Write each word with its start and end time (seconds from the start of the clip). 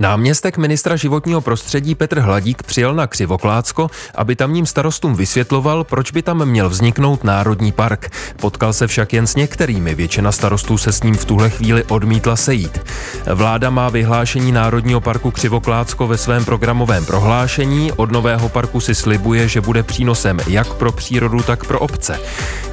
Náměstek 0.00 0.58
ministra 0.58 0.96
životního 0.96 1.40
prostředí 1.40 1.94
Petr 1.94 2.20
Hladík 2.20 2.62
přijel 2.62 2.94
na 2.94 3.06
Křivoklácko, 3.06 3.90
aby 4.14 4.36
tamním 4.36 4.66
starostům 4.66 5.14
vysvětloval, 5.14 5.84
proč 5.84 6.10
by 6.10 6.22
tam 6.22 6.44
měl 6.44 6.68
vzniknout 6.68 7.24
národní 7.24 7.72
park. 7.72 8.10
Potkal 8.40 8.72
se 8.72 8.86
však 8.86 9.12
jen 9.12 9.26
s 9.26 9.36
některými, 9.36 9.94
většina 9.94 10.32
starostů 10.32 10.78
se 10.78 10.92
s 10.92 11.02
ním 11.02 11.14
v 11.14 11.24
tuhle 11.24 11.50
chvíli 11.50 11.84
odmítla 11.84 12.36
sejít. 12.36 12.80
Vláda 13.34 13.70
má 13.70 13.88
vyhlášení 13.88 14.52
Národního 14.52 15.00
parku 15.00 15.30
Křivoklácko 15.30 16.06
ve 16.06 16.18
svém 16.18 16.44
programovém 16.44 17.04
prohlášení. 17.04 17.92
Od 17.92 18.12
nového 18.12 18.48
parku 18.48 18.80
si 18.80 18.94
slibuje, 18.94 19.48
že 19.48 19.60
bude 19.60 19.82
přínosem 19.82 20.40
jak 20.46 20.74
pro 20.74 20.92
přírodu, 20.92 21.42
tak 21.42 21.64
pro 21.64 21.78
obce. 21.78 22.20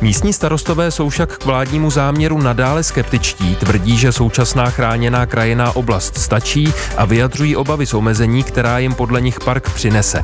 Místní 0.01 0.33
starostové 0.33 0.91
jsou 0.91 1.09
však 1.09 1.37
k 1.37 1.45
vládnímu 1.45 1.91
záměru 1.91 2.41
nadále 2.41 2.83
skeptičtí, 2.83 3.55
tvrdí, 3.55 3.97
že 3.97 4.11
současná 4.11 4.69
chráněná 4.69 5.25
krajiná 5.25 5.75
oblast 5.75 6.17
stačí 6.17 6.73
a 6.97 7.12
vyjadřují 7.13 7.55
obavy 7.55 7.85
z 7.85 7.93
omezení, 7.93 8.43
která 8.43 8.79
jim 8.79 8.93
podle 8.93 9.21
nich 9.21 9.39
park 9.39 9.69
přinese. 9.69 10.23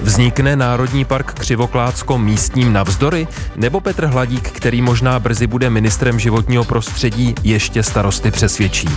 Vznikne 0.00 0.56
Národní 0.56 1.04
park 1.04 1.32
Křivoklácko 1.32 2.18
místním 2.18 2.72
navzdory? 2.72 3.28
Nebo 3.56 3.80
Petr 3.80 4.06
Hladík, 4.06 4.50
který 4.50 4.82
možná 4.82 5.18
brzy 5.18 5.46
bude 5.46 5.70
ministrem 5.70 6.18
životního 6.18 6.64
prostředí, 6.64 7.34
ještě 7.42 7.82
starosty 7.82 8.30
přesvědčí? 8.30 8.88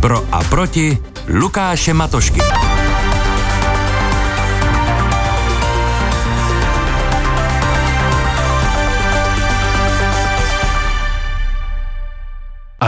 Pro 0.00 0.24
a 0.32 0.44
proti 0.44 0.98
Lukáše 1.28 1.94
Matošky. 1.94 2.40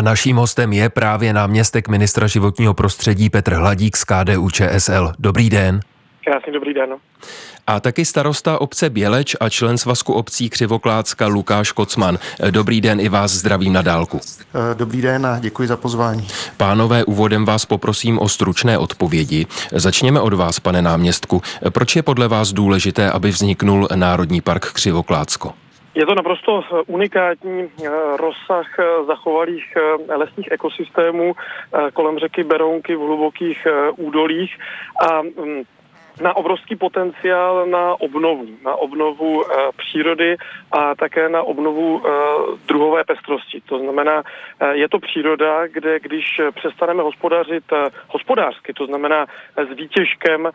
A 0.01 0.03
naším 0.03 0.37
hostem 0.37 0.73
je 0.73 0.89
právě 0.89 1.33
náměstek 1.33 1.89
ministra 1.89 2.27
životního 2.27 2.75
prostředí 2.75 3.31
Petr 3.31 3.55
Hladík 3.55 3.97
z 3.97 4.05
KDU 4.05 4.51
ČSL. 4.51 5.13
Dobrý 5.19 5.51
den. 5.51 5.81
Krásný 6.25 6.53
dobrý 6.53 6.75
den. 6.75 6.91
A 7.67 7.81
taky 7.81 8.05
starosta 8.05 8.61
obce 8.61 8.91
Běleč 8.91 9.37
a 9.41 9.49
člen 9.49 9.79
svazku 9.79 10.13
obcí 10.13 10.51
Křivoklácka 10.51 11.27
Lukáš 11.27 11.73
Kocman. 11.73 12.19
Dobrý 12.51 12.81
den, 12.81 13.01
i 13.01 13.09
vás 13.09 13.31
zdravím 13.31 13.73
na 13.73 13.83
dálku. 13.83 14.21
Dobrý 14.75 15.03
den 15.03 15.27
a 15.27 15.39
děkuji 15.39 15.69
za 15.69 15.77
pozvání. 15.77 16.29
Pánové, 16.57 17.05
úvodem 17.05 17.45
vás 17.45 17.67
poprosím 17.67 18.19
o 18.19 18.29
stručné 18.29 18.79
odpovědi. 18.79 19.47
Začněme 19.73 20.21
od 20.21 20.33
vás, 20.33 20.61
pane 20.61 20.83
náměstku. 20.83 21.43
Proč 21.71 21.97
je 21.97 22.03
podle 22.03 22.29
vás 22.29 22.53
důležité, 22.53 23.11
aby 23.11 23.31
vzniknul 23.31 23.89
Národní 23.95 24.41
park 24.41 24.73
Křivoklácko? 24.73 25.53
Je 26.01 26.07
to 26.07 26.15
naprosto 26.15 26.65
unikátní 26.87 27.69
eh, 27.69 27.89
rozsah 28.17 28.67
eh, 28.79 29.05
zachovalých 29.05 29.65
eh, 29.77 30.15
lesních 30.17 30.49
ekosystémů 30.51 31.33
kolem 31.93 32.19
řeky 32.19 32.45
Berounky 32.45 32.97
v 32.97 33.01
hlubokých 33.01 33.67
údolích. 33.97 34.59
A 35.01 35.23
mm, 35.23 35.63
na 36.21 36.37
obrovský 36.37 36.77
potenciál 36.77 37.67
na 37.67 38.01
obnovu, 38.01 38.47
na 38.65 38.75
obnovu 38.75 39.45
e, 39.45 39.73
přírody 39.77 40.37
a 40.73 40.95
také 40.95 41.29
na 41.29 41.43
obnovu 41.43 42.03
e, 42.03 42.11
druhové 42.67 43.05
pestrosti. 43.05 43.61
To 43.69 43.79
znamená, 43.79 44.23
e, 44.61 44.77
je 44.77 44.89
to 44.89 44.99
příroda, 44.99 45.67
kde 45.67 46.01
když 46.01 46.41
přestaneme 46.55 47.03
hospodařit 47.03 47.65
hospodářsky, 48.09 48.73
to 48.73 48.87
znamená 48.87 49.27
s 49.57 49.77
výtěžkem 49.77 50.49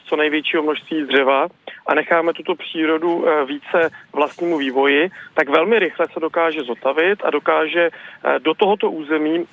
z 0.00 0.04
co 0.04 0.16
největšího 0.16 0.62
množství 0.62 1.02
dřeva 1.02 1.46
a 1.86 1.94
necháme 1.94 2.32
tuto 2.32 2.54
přírodu 2.54 3.24
více 3.46 3.90
vlastnímu 4.12 4.58
vývoji, 4.58 5.10
tak 5.34 5.48
velmi 5.48 5.78
rychle 5.78 6.06
se 6.12 6.20
dokáže 6.20 6.62
zotavit 6.62 7.18
a 7.24 7.30
dokáže 7.30 7.90
do 8.38 8.54
tohoto 8.54 8.90
území 8.90 9.46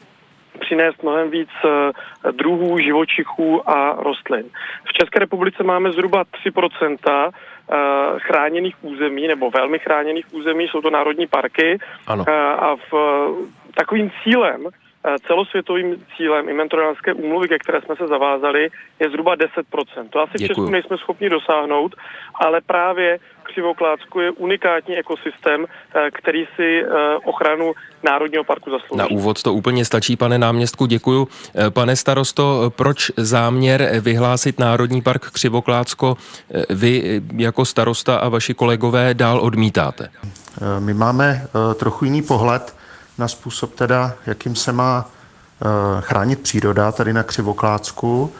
přinést 0.60 1.04
mnohem 1.04 1.32
víc 1.32 1.50
eh, 1.66 1.92
druhů 2.32 2.80
živočichů 2.80 3.70
a 3.70 3.96
rostlin. 4.04 4.46
V 4.84 4.94
České 4.94 5.20
republice 5.20 5.64
máme 5.64 5.92
zhruba 5.92 6.24
3% 6.46 6.98
eh, 7.08 7.76
chráněných 8.20 8.76
území 8.82 9.28
nebo 9.28 9.52
velmi 9.52 9.80
chráněných 9.80 10.34
území, 10.34 10.68
jsou 10.68 10.82
to 10.82 10.90
národní 10.90 11.28
parky 11.28 11.78
ano. 12.08 12.26
Eh, 12.28 12.32
a 12.54 12.76
v 12.76 12.94
takovým 13.76 14.12
cílem 14.24 14.68
celosvětovým 15.28 16.06
cílem 16.18 16.50
inventoriálské 16.50 17.14
úmluvy, 17.14 17.48
ke 17.48 17.58
které 17.60 17.82
jsme 17.82 17.96
se 17.96 18.08
zavázali, 18.08 18.70
je 19.00 19.10
zhruba 19.10 19.36
10%. 19.36 20.10
To 20.10 20.20
asi 20.20 20.32
Děkuju. 20.38 20.46
v 20.46 20.48
Česku 20.48 20.70
nejsme 20.70 20.98
schopni 20.98 21.30
dosáhnout, 21.30 21.96
ale 22.36 22.62
právě 22.62 23.20
Křivoklácku 23.44 24.20
je 24.20 24.32
unikátní 24.32 24.98
ekosystém, 24.98 25.66
eh, 25.66 26.12
který 26.12 26.46
si 26.56 26.84
eh, 26.84 26.88
ochranu 27.26 27.74
Národního 28.04 28.44
parku 28.44 28.72
zaslouží. 28.72 29.00
Na 29.00 29.08
úvod 29.08 29.44
to 29.44 29.54
úplně 29.54 29.86
stačí, 29.86 30.16
pane 30.16 30.38
náměstku, 30.38 30.86
děkuju. 30.86 31.28
Eh, 31.56 31.70
pane 31.70 31.96
starosto, 31.96 32.72
proč 32.76 33.12
záměr 33.18 33.90
vyhlásit 34.00 34.60
Národní 34.60 35.02
park 35.02 35.32
Křivoklácko 35.32 36.18
vy 36.70 37.22
jako 37.38 37.66
starosta 37.66 38.18
a 38.18 38.30
vaši 38.30 38.54
kolegové 38.54 39.14
dál 39.14 39.40
odmítáte? 39.40 40.10
My 40.80 40.94
máme 40.94 41.48
trochu 41.76 42.06
jiný 42.06 42.22
pohled 42.22 42.75
na 43.18 43.28
způsob 43.28 43.76
teda, 43.76 44.14
jakým 44.26 44.56
se 44.56 44.72
má 44.72 45.06
chránit 46.00 46.40
příroda 46.40 46.92
tady 46.92 47.14
na 47.14 47.24
Křivoklácku. 47.24 48.32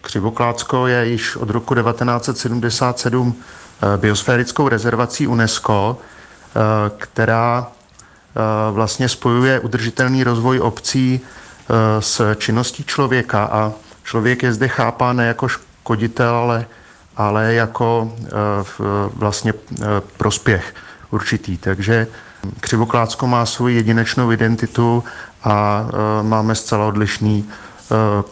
Křivoklácko 0.00 0.86
je 0.86 1.06
již 1.06 1.36
od 1.36 1.50
roku 1.50 1.74
1977 1.74 3.36
Eh, 3.82 3.96
biosférickou 3.96 4.68
rezervací 4.68 5.26
UNESCO, 5.26 5.96
eh, 5.98 6.60
která 6.98 7.66
eh, 7.66 8.72
vlastně 8.72 9.08
spojuje 9.08 9.60
udržitelný 9.60 10.24
rozvoj 10.24 10.60
obcí 10.60 11.20
s 12.00 12.34
činností 12.34 12.84
člověka 12.84 13.44
a 13.44 13.72
člověk 14.04 14.42
je 14.42 14.52
zde 14.52 14.68
chápán 14.68 15.16
ne 15.16 15.26
jako 15.26 15.48
škoditel, 15.48 16.34
ale, 16.34 16.66
ale 17.16 17.54
jako 17.54 18.12
vlastně 19.14 19.54
prospěch 20.16 20.74
určitý. 21.10 21.58
Takže 21.58 22.06
Křivoklácko 22.60 23.26
má 23.26 23.46
svou 23.46 23.66
jedinečnou 23.66 24.32
identitu 24.32 25.04
a 25.44 25.86
máme 26.22 26.54
zcela 26.54 26.86
odlišný 26.86 27.44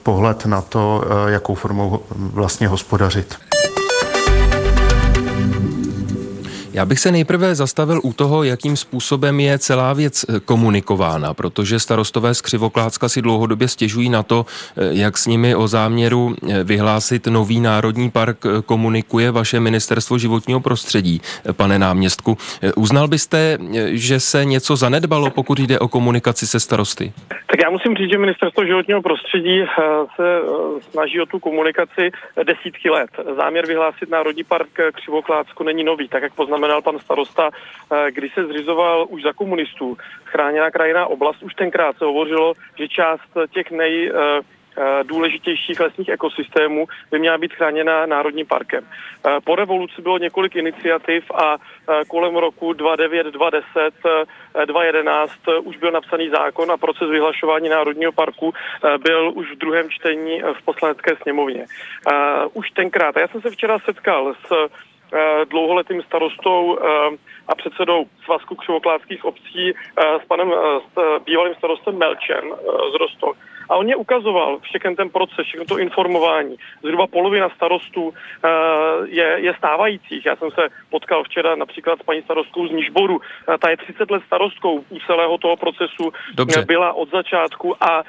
pohled 0.03 0.47
na 0.47 0.61
to, 0.61 1.05
jakou 1.27 1.55
formou 1.55 2.03
vlastně 2.11 2.69
hospodařit. 2.69 3.39
Já 6.79 6.85
bych 6.87 6.99
se 6.99 7.13
nejprve 7.13 7.55
zastavil 7.55 8.01
u 8.05 8.13
toho, 8.13 8.45
jakým 8.45 8.77
způsobem 8.77 9.41
je 9.41 9.59
celá 9.59 9.93
věc 9.93 10.25
eh, 10.25 10.41
komunikována, 10.41 11.35
protože 11.35 11.79
starostové 11.79 12.35
z 12.35 12.41
Křivoklácka 12.41 13.09
si 13.09 13.23
dlouhodobě 13.23 13.69
stěžují 13.69 14.09
na 14.09 14.23
to, 14.23 14.47
eh, 14.47 14.89
jak 14.91 15.19
s 15.19 15.27
nimi 15.27 15.55
o 15.55 15.69
záměru 15.69 16.35
eh, 16.35 16.65
vyhlásit 16.65 17.27
nový 17.27 17.61
národní 17.61 18.11
park 18.11 18.39
komunikuje 18.67 19.31
vaše 19.31 19.61
ministerstvo 19.61 20.19
životního 20.19 20.61
prostředí, 20.61 21.21
pane 21.57 21.79
náměstku. 21.79 22.37
Uznal 22.77 23.09
byste, 23.09 23.59
že 23.87 24.21
se 24.21 24.45
něco 24.45 24.77
zanedbalo, 24.77 25.31
pokud 25.31 25.59
jde 25.59 25.79
o 25.79 25.89
komunikaci 25.89 26.47
se 26.47 26.61
starosty? 26.61 27.13
Tak 27.47 27.61
já 27.65 27.71
musím 27.71 27.95
říct, 27.95 28.13
že 28.13 28.19
ministerstvo 28.19 28.65
životního 28.65 29.03
prostředí 29.03 29.65
se 30.17 30.23
snaží 30.91 31.21
o 31.21 31.27
tu 31.27 31.39
komunikaci 31.39 32.11
desítky 32.43 32.91
let. 32.91 33.11
Záměr 33.37 33.67
vyhlásit 33.67 34.11
národní 34.11 34.45
park 34.45 34.69
Křivoklácko 34.93 35.65
není 35.65 35.85
nový, 35.85 36.09
tak 36.09 36.23
jak 36.23 36.35
poznamenal 36.35 36.68
poznamenal 36.69 36.83
pan 36.83 36.99
starosta, 36.99 37.51
eh, 37.51 38.11
když 38.11 38.35
se 38.35 38.47
zřizoval 38.47 39.07
už 39.09 39.23
za 39.23 39.33
komunistů 39.33 39.97
chráněná 40.25 40.71
krajiná 40.71 41.07
oblast, 41.07 41.43
už 41.43 41.55
tenkrát 41.55 41.97
se 41.99 42.05
hovořilo, 42.05 42.55
že 42.79 42.89
část 42.89 43.29
těch 43.55 43.71
nej 43.71 44.11
eh, 44.11 44.41
eh, 44.77 45.05
důležitějších 45.05 45.81
lesních 45.81 46.09
ekosystémů 46.09 46.87
by 47.11 47.19
měla 47.19 47.39
být 47.39 47.53
chráněna 47.53 48.07
Národním 48.07 48.47
parkem. 48.47 48.85
Po 49.45 49.57
revoluci 49.57 50.03
bylo 50.03 50.19
několik 50.19 50.57
iniciativ 50.57 51.31
a 51.31 51.57
kolem 52.09 52.37
roku 52.37 52.73
2009, 52.73 53.27
2010, 53.27 53.95
2011 54.65 55.33
už 55.63 55.77
byl 55.77 55.91
napsaný 55.91 56.31
zákon 56.31 56.71
a 56.71 56.77
proces 56.77 57.11
vyhlašování 57.11 57.69
Národního 57.69 58.13
parku 58.13 58.55
byl 59.03 59.33
už 59.35 59.53
v 59.53 59.59
druhém 59.59 59.91
čtení 59.91 60.43
v 60.43 60.65
poslanecké 60.65 61.17
sněmovně. 61.23 61.67
Už 62.55 62.71
tenkrát, 62.71 63.17
a 63.17 63.21
já 63.21 63.29
jsem 63.29 63.41
se 63.41 63.51
včera 63.51 63.79
setkal 63.79 64.35
s 64.47 64.71
dlouholetým 65.51 66.03
starostou 66.03 66.79
eh, 66.79 67.17
a 67.49 67.55
předsedou 67.55 68.05
Svazku 68.25 68.55
křivokládských 68.55 69.25
obcí 69.25 69.73
eh, 69.73 70.03
s 70.23 70.27
panem 70.29 70.53
s 70.95 71.25
bývalým 71.25 71.55
starostem 71.55 71.99
Melčem 71.99 72.45
z 72.93 72.95
Rostok. 73.01 73.37
A 73.69 73.77
on 73.77 73.85
mě 73.85 73.97
ukazoval 73.97 74.59
všechny 74.59 74.97
ten 74.97 75.11
proces, 75.11 75.47
všechno 75.47 75.67
to 75.67 75.79
informování. 75.79 76.57
Zhruba 76.83 77.07
polovina 77.07 77.49
starostů 77.49 78.15
je, 79.05 79.37
je 79.37 79.55
stávajících. 79.59 80.27
Já 80.27 80.37
jsem 80.37 80.51
se 80.51 80.69
potkal 80.91 81.25
včera 81.25 81.57
například 81.57 81.99
s 81.99 82.03
paní 82.03 82.23
starostkou 82.23 82.69
z 82.69 82.71
Nížboru. 82.71 83.21
Ta 83.61 83.71
je 83.71 83.77
30 83.77 84.11
let 84.11 84.23
starostkou 84.27 84.85
u 84.89 84.99
celého 85.07 85.39
toho 85.39 85.57
procesu. 85.57 86.13
Dobře. 86.35 86.65
Byla 86.65 86.93
od 86.93 87.11
začátku 87.11 87.85
a 87.85 88.03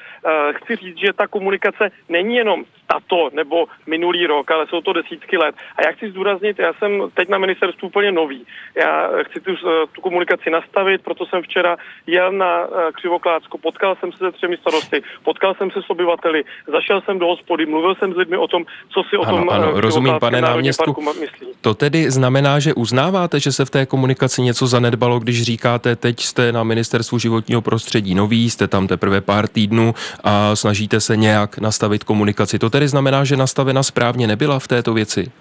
chci 0.52 0.76
říct, 0.76 0.98
že 0.98 1.14
ta 1.14 1.28
komunikace 1.28 1.92
není 2.10 2.36
jenom 2.36 2.64
tato 2.88 3.30
nebo 3.34 3.66
minulý 3.88 4.26
rok, 4.26 4.52
ale 4.52 4.68
jsou 4.68 4.82
to 4.82 4.94
desítky 4.94 5.38
let. 5.38 5.56
A 5.76 5.86
já 5.86 5.92
chci 5.92 6.12
zdůraznit, 6.12 6.60
já 6.60 6.74
jsem 6.74 6.89
jsem 6.90 7.10
teď 7.14 7.30
na 7.30 7.38
ministerstvu 7.38 7.88
úplně 7.88 8.12
nový. 8.12 8.46
Já 8.76 9.10
chci 9.24 9.40
tu, 9.40 9.52
tu 9.92 10.02
komunikaci 10.02 10.50
nastavit, 10.50 11.02
proto 11.02 11.26
jsem 11.26 11.42
včera 11.42 11.78
jel 12.08 12.32
na 12.32 12.68
Křivoklácko, 12.94 13.58
potkal 13.58 13.96
jsem 13.96 14.12
se 14.12 14.18
se 14.18 14.32
třemi 14.32 14.58
starosty, 14.58 15.02
potkal 15.24 15.54
jsem 15.54 15.72
se 15.72 15.82
s 15.82 15.90
obyvateli, 15.90 16.44
zašel 16.68 17.02
jsem 17.02 17.20
do 17.20 17.26
hospody, 17.26 17.66
mluvil 17.66 17.96
jsem 17.96 18.14
s 18.14 18.18
lidmi 18.18 18.38
o 18.38 18.48
tom, 18.48 18.66
co 18.90 19.04
si 19.10 19.18
o 19.18 19.24
ano, 19.24 19.38
tom 19.38 19.50
ano, 19.50 19.72
rozumím, 19.82 20.14
pane 20.20 20.42
náměstku. 20.42 21.02
myslí. 21.02 21.48
To 21.62 21.74
tedy 21.74 22.12
znamená, 22.12 22.60
že 22.60 22.74
uznáváte, 22.74 23.40
že 23.40 23.52
se 23.52 23.66
v 23.66 23.70
té 23.70 23.86
komunikaci 23.86 24.42
něco 24.42 24.68
zanedbalo, 24.68 25.20
když 25.20 25.44
říkáte, 25.44 25.96
teď 25.96 26.20
jste 26.20 26.52
na 26.52 26.64
ministerstvu 26.64 27.20
životního 27.20 27.62
prostředí 27.62 28.16
nový, 28.16 28.50
jste 28.50 28.68
tam 28.68 28.88
teprve 28.88 29.22
pár 29.22 29.48
týdnů 29.48 29.94
a 30.24 30.56
snažíte 30.56 31.00
se 31.00 31.18
nějak 31.18 31.58
nastavit 31.58 32.04
komunikaci. 32.04 32.60
To 32.60 32.70
tedy 32.70 32.88
znamená, 32.88 33.24
že 33.24 33.38
nastavena 33.38 33.84
správně 33.84 34.28
nebyla 34.28 34.60
v 34.60 34.68
této 34.68 34.94
věci? 34.94 35.32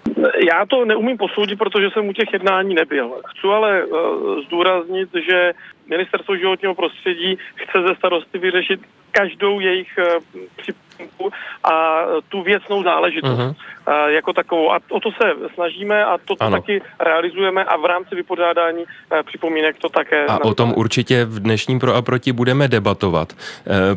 Já 0.47 0.65
to 0.65 0.85
neumím 0.85 1.17
posoudit, 1.17 1.55
protože 1.55 1.89
jsem 1.89 2.07
u 2.07 2.13
těch 2.13 2.33
jednání 2.33 2.75
nebyl. 2.75 3.21
Chci 3.27 3.47
ale 3.47 3.85
uh, 3.85 4.39
zdůraznit, 4.45 5.09
že 5.29 5.53
Ministerstvo 5.87 6.35
životního 6.35 6.75
prostředí 6.75 7.37
chce 7.55 7.81
ze 7.87 7.95
starosty 7.95 8.37
vyřešit 8.37 8.79
každou 9.11 9.59
jejich 9.59 9.87
uh, 9.97 10.41
připomínku 10.55 11.31
a 11.63 12.03
tu 12.29 12.41
věcnou 12.43 12.83
záležitost 12.83 13.39
uh-huh. 13.39 13.55
uh, 13.87 14.09
jako 14.09 14.33
takovou. 14.33 14.71
A 14.71 14.79
o 14.89 14.99
to 14.99 15.11
se 15.11 15.49
snažíme 15.53 16.05
a 16.05 16.17
to 16.25 16.35
taky 16.35 16.81
realizujeme 16.99 17.63
a 17.63 17.77
v 17.77 17.85
rámci 17.85 18.15
vypořádání 18.15 18.83
připomínek 19.25 19.77
to 19.77 19.89
také. 19.89 20.25
A 20.25 20.43
o 20.43 20.53
tom 20.53 20.73
určitě 20.77 21.25
v 21.25 21.39
dnešním 21.39 21.79
Pro 21.79 21.95
a 21.95 22.01
Proti 22.01 22.31
budeme 22.31 22.67
debatovat. 22.67 23.33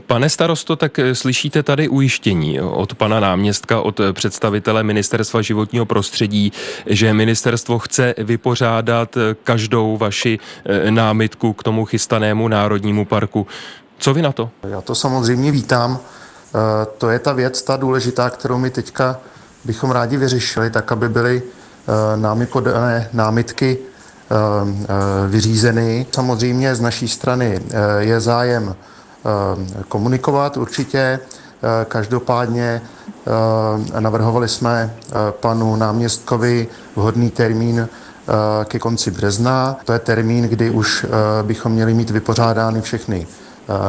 Pane 0.07 0.29
starosto, 0.29 0.77
tak 0.77 1.01
slyšíte 1.13 1.63
tady 1.63 1.89
ujištění 1.89 2.61
od 2.61 2.95
pana 2.95 3.21
náměstka, 3.21 3.81
od 3.81 4.01
představitele 4.13 4.83
Ministerstva 4.83 5.43
životního 5.43 5.87
prostředí, 5.87 6.53
že 6.87 7.15
ministerstvo 7.15 7.79
chce 7.79 8.15
vypořádat 8.19 9.19
každou 9.45 9.97
vaši 9.97 10.39
námitku 10.91 11.53
k 11.53 11.63
tomu 11.63 11.85
chystanému 11.85 12.49
národnímu 12.49 13.05
parku. 13.05 13.47
Co 14.03 14.15
vy 14.15 14.23
na 14.23 14.33
to? 14.33 14.51
Já 14.63 14.81
to 14.81 14.95
samozřejmě 14.95 15.51
vítám. 15.51 15.99
Eh, 15.99 16.87
to 16.99 17.11
je 17.11 17.19
ta 17.19 17.33
věc, 17.33 17.63
ta 17.63 17.77
důležitá, 17.77 18.31
kterou 18.31 18.59
my 18.59 18.71
teďka 18.71 19.17
bychom 19.65 19.91
rádi 19.91 20.17
vyřešili, 20.17 20.71
tak 20.71 20.93
aby 20.93 21.09
byly 21.09 21.43
eh, 21.43 22.17
námi 22.17 22.47
podané 22.47 23.09
námitky 23.13 23.79
eh, 23.79 24.35
vyřízeny. 25.29 26.07
Samozřejmě 26.15 26.75
z 26.75 26.81
naší 26.81 27.09
strany 27.09 27.61
je 27.99 28.21
zájem 28.21 28.75
komunikovat 29.89 30.57
určitě. 30.57 31.21
Každopádně 31.89 32.83
navrhovali 33.99 34.49
jsme 34.49 34.95
panu 35.31 35.77
náměstkovi 35.77 36.67
vhodný 36.97 37.31
termín 37.31 37.89
ke 38.65 38.79
konci 38.79 39.11
března. 39.11 39.77
To 39.85 39.93
je 39.93 39.99
termín, 39.99 40.45
kdy 40.45 40.71
už 40.71 41.07
bychom 41.43 41.73
měli 41.73 41.95
mít 41.95 42.11
vypořádány 42.11 42.81
všechny 42.81 43.27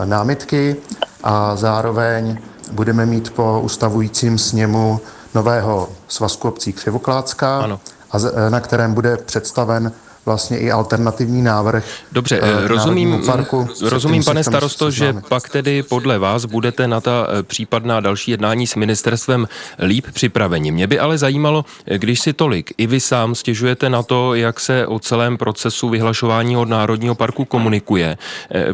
námitky 0.06 0.76
a 1.24 1.56
zároveň 1.56 2.38
budeme 2.72 3.06
mít 3.06 3.30
po 3.30 3.62
ustavujícím 3.62 4.38
sněmu 4.38 5.00
nového 5.36 5.90
svazku 6.08 6.48
obcí 6.48 6.74
Křivoklácka, 6.74 7.60
ano. 7.60 7.80
A 8.12 8.18
na 8.50 8.60
kterém 8.60 8.94
bude 8.94 9.18
představen 9.18 9.92
vlastně 10.26 10.58
i 10.58 10.72
alternativní 10.72 11.42
návrh. 11.42 11.86
Dobře, 12.12 12.42
uh, 12.42 12.48
rozumím, 12.68 13.22
parku, 13.26 13.68
rozumím 13.82 14.24
pane 14.24 14.44
starosto, 14.44 14.92
že 14.92 15.16
pak 15.30 15.50
tedy 15.50 15.84
podle 15.84 16.20
vás 16.20 16.46
budete 16.46 16.88
na 16.88 17.02
ta 17.02 17.28
eh, 17.30 17.44
případná 17.44 18.00
další 18.00 18.32
jednání 18.32 18.68
s 18.68 18.76
ministerstvem 18.76 19.48
líp 19.80 20.06
připraveni. 20.14 20.72
Mě 20.72 20.88
by 20.88 21.00
ale 21.00 21.18
zajímalo, 21.18 21.66
když 21.98 22.20
si 22.20 22.34
tolik 22.34 22.74
i 22.78 22.88
vy 22.88 23.00
sám 23.00 23.36
stěžujete 23.36 23.90
na 23.90 24.04
to, 24.04 24.36
jak 24.36 24.60
se 24.60 24.88
o 24.88 25.00
celém 25.00 25.38
procesu 25.38 25.90
vyhlašování 25.90 26.58
od 26.58 26.70
Národního 26.70 27.16
parku 27.16 27.46
komunikuje. 27.46 28.18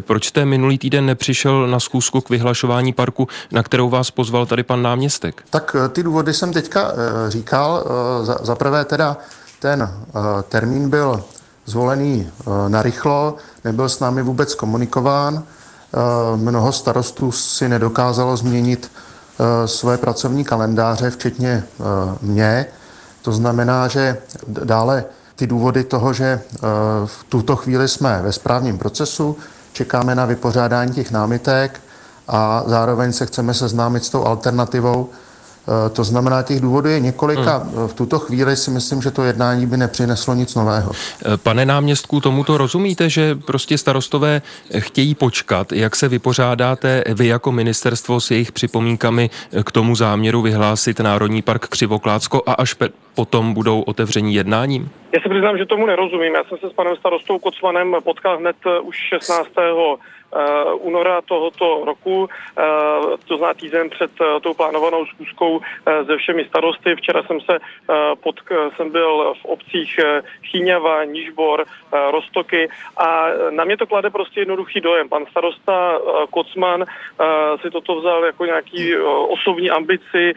Proč 0.00 0.26
jste 0.26 0.44
minulý 0.44 0.78
týden 0.78 1.06
nepřišel 1.06 1.66
na 1.66 1.80
zkusku 1.80 2.20
k 2.20 2.30
vyhlašování 2.30 2.92
parku, 2.92 3.28
na 3.52 3.62
kterou 3.62 3.88
vás 3.88 4.10
pozval 4.10 4.46
tady 4.46 4.62
pan 4.62 4.82
náměstek? 4.82 5.42
Tak 5.50 5.76
ty 5.92 6.02
důvody 6.02 6.34
jsem 6.34 6.52
teďka 6.52 6.92
říkal. 7.28 7.84
Za 8.42 8.54
prvé 8.54 8.84
teda 8.84 9.16
ten 9.60 9.90
termín 10.48 10.90
byl 10.90 11.24
zvolený 11.66 12.26
eh, 12.26 12.68
narychlo, 12.68 13.36
nebyl 13.64 13.88
s 13.88 14.00
námi 14.00 14.22
vůbec 14.22 14.54
komunikován. 14.54 15.42
Eh, 15.42 16.36
mnoho 16.36 16.72
starostů 16.72 17.32
si 17.32 17.68
nedokázalo 17.68 18.36
změnit 18.36 18.90
eh, 18.90 19.68
své 19.68 19.98
pracovní 19.98 20.44
kalendáře, 20.44 21.10
včetně 21.10 21.64
mě. 22.22 22.66
To 23.22 23.32
znamená, 23.32 23.88
že 23.88 24.18
dále 24.46 25.04
ty 25.36 25.46
důvody 25.46 25.84
toho, 25.84 26.12
že 26.12 26.40
v 27.06 27.24
tuto 27.28 27.56
chvíli 27.56 27.88
jsme 27.88 28.20
ve 28.22 28.32
správním 28.32 28.78
procesu, 28.78 29.36
čekáme 29.72 30.14
na 30.14 30.24
vypořádání 30.24 30.92
těch 30.92 31.10
námitek 31.10 31.80
a 32.28 32.62
zároveň 32.66 33.12
se 33.12 33.26
chceme 33.26 33.54
seznámit 33.54 34.04
s 34.04 34.10
tou 34.10 34.24
alternativou, 34.24 35.08
to 35.92 36.04
znamená, 36.04 36.42
těch 36.42 36.60
důvodů 36.60 36.88
je 36.88 37.00
několika. 37.00 37.56
Hmm. 37.56 37.88
V 37.88 37.94
tuto 37.94 38.18
chvíli 38.18 38.56
si 38.56 38.70
myslím, 38.70 39.02
že 39.02 39.10
to 39.10 39.24
jednání 39.24 39.66
by 39.66 39.76
nepřineslo 39.76 40.34
nic 40.34 40.54
nového. 40.54 40.92
Eh, 40.92 41.36
pane 41.36 41.66
náměstku, 41.66 42.20
tomuto 42.20 42.58
rozumíte, 42.58 43.08
že 43.08 43.34
prostě 43.34 43.78
starostové 43.78 44.42
chtějí 44.78 45.14
počkat, 45.14 45.72
jak 45.72 45.96
se 45.96 46.08
vypořádáte 46.08 47.04
vy 47.14 47.26
jako 47.26 47.52
ministerstvo 47.52 48.20
s 48.20 48.30
jejich 48.30 48.52
připomínkami 48.52 49.30
k 49.64 49.72
tomu 49.72 49.94
záměru 49.96 50.42
vyhlásit 50.42 51.00
Národní 51.00 51.42
park 51.42 51.68
Křivoklácko 51.68 52.42
a 52.46 52.52
až 52.52 52.76
potom 53.14 53.54
budou 53.54 53.80
otevření 53.80 54.34
jednáním? 54.34 54.90
Já 55.14 55.20
se 55.22 55.28
přiznám, 55.28 55.58
že 55.58 55.66
tomu 55.66 55.86
nerozumím. 55.86 56.34
Já 56.34 56.44
jsem 56.44 56.58
se 56.58 56.70
s 56.70 56.72
panem 56.72 56.96
starostou 56.96 57.38
Kocmanem 57.38 57.96
potkal 58.04 58.38
hned 58.38 58.56
už 58.82 58.96
16 58.96 59.48
Eh, 59.58 59.96
února 60.80 61.20
tohoto 61.22 61.82
roku, 61.84 62.28
eh, 62.28 62.62
to 63.28 63.36
znamená 63.36 63.54
týden 63.54 63.90
před 63.90 64.10
eh, 64.20 64.40
tou 64.40 64.54
plánovanou 64.54 65.06
schůzkou 65.06 65.60
se 66.06 66.16
všemi 66.16 66.44
starosty. 66.44 66.94
Včera 66.94 67.22
jsem 67.22 67.40
se 67.40 67.58
pod, 68.22 68.36
jsem 68.76 68.90
byl 68.90 69.34
v 69.42 69.44
obcích 69.44 70.00
Chýňava, 70.50 71.04
Nížbor, 71.04 71.64
Rostoky 72.10 72.68
a 72.96 73.26
na 73.50 73.64
mě 73.64 73.76
to 73.76 73.86
klade 73.86 74.10
prostě 74.10 74.40
jednoduchý 74.40 74.80
dojem. 74.80 75.08
Pan 75.08 75.26
starosta 75.30 75.98
Kocman 76.30 76.84
si 77.62 77.70
toto 77.70 78.00
vzal 78.00 78.24
jako 78.24 78.44
nějaký 78.44 78.96
osobní 79.28 79.70
ambici, 79.70 80.34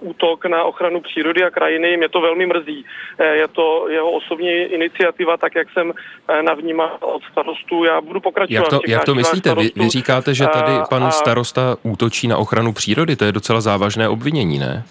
útok 0.00 0.44
na 0.46 0.64
ochranu 0.64 1.00
přírody 1.00 1.44
a 1.44 1.50
krajiny. 1.50 1.96
Mě 1.96 2.08
to 2.08 2.20
velmi 2.20 2.46
mrzí. 2.46 2.84
Je 3.32 3.48
to 3.48 3.88
jeho 3.88 4.10
osobní 4.10 4.50
iniciativa, 4.50 5.36
tak 5.36 5.54
jak 5.54 5.68
jsem 5.72 5.92
navnímal 6.42 6.98
od 7.00 7.22
starostů. 7.32 7.84
Já 7.84 8.00
budu 8.00 8.20
pokračovat. 8.20 8.72
Jak 8.72 8.82
to, 8.82 8.90
jak 8.90 9.04
to 9.04 9.14
myslíte? 9.14 9.25
Vy, 9.58 9.72
vy 9.76 9.88
říkáte, 9.88 10.34
že 10.34 10.46
tady 10.46 10.72
pan 10.90 11.12
starosta 11.12 11.76
útočí 11.82 12.28
na 12.28 12.36
ochranu 12.36 12.72
přírody. 12.72 13.16
To 13.16 13.24
je 13.24 13.32
docela 13.32 13.60
závažné 13.60 14.08
obvinění, 14.08 14.58
ne? 14.58 14.84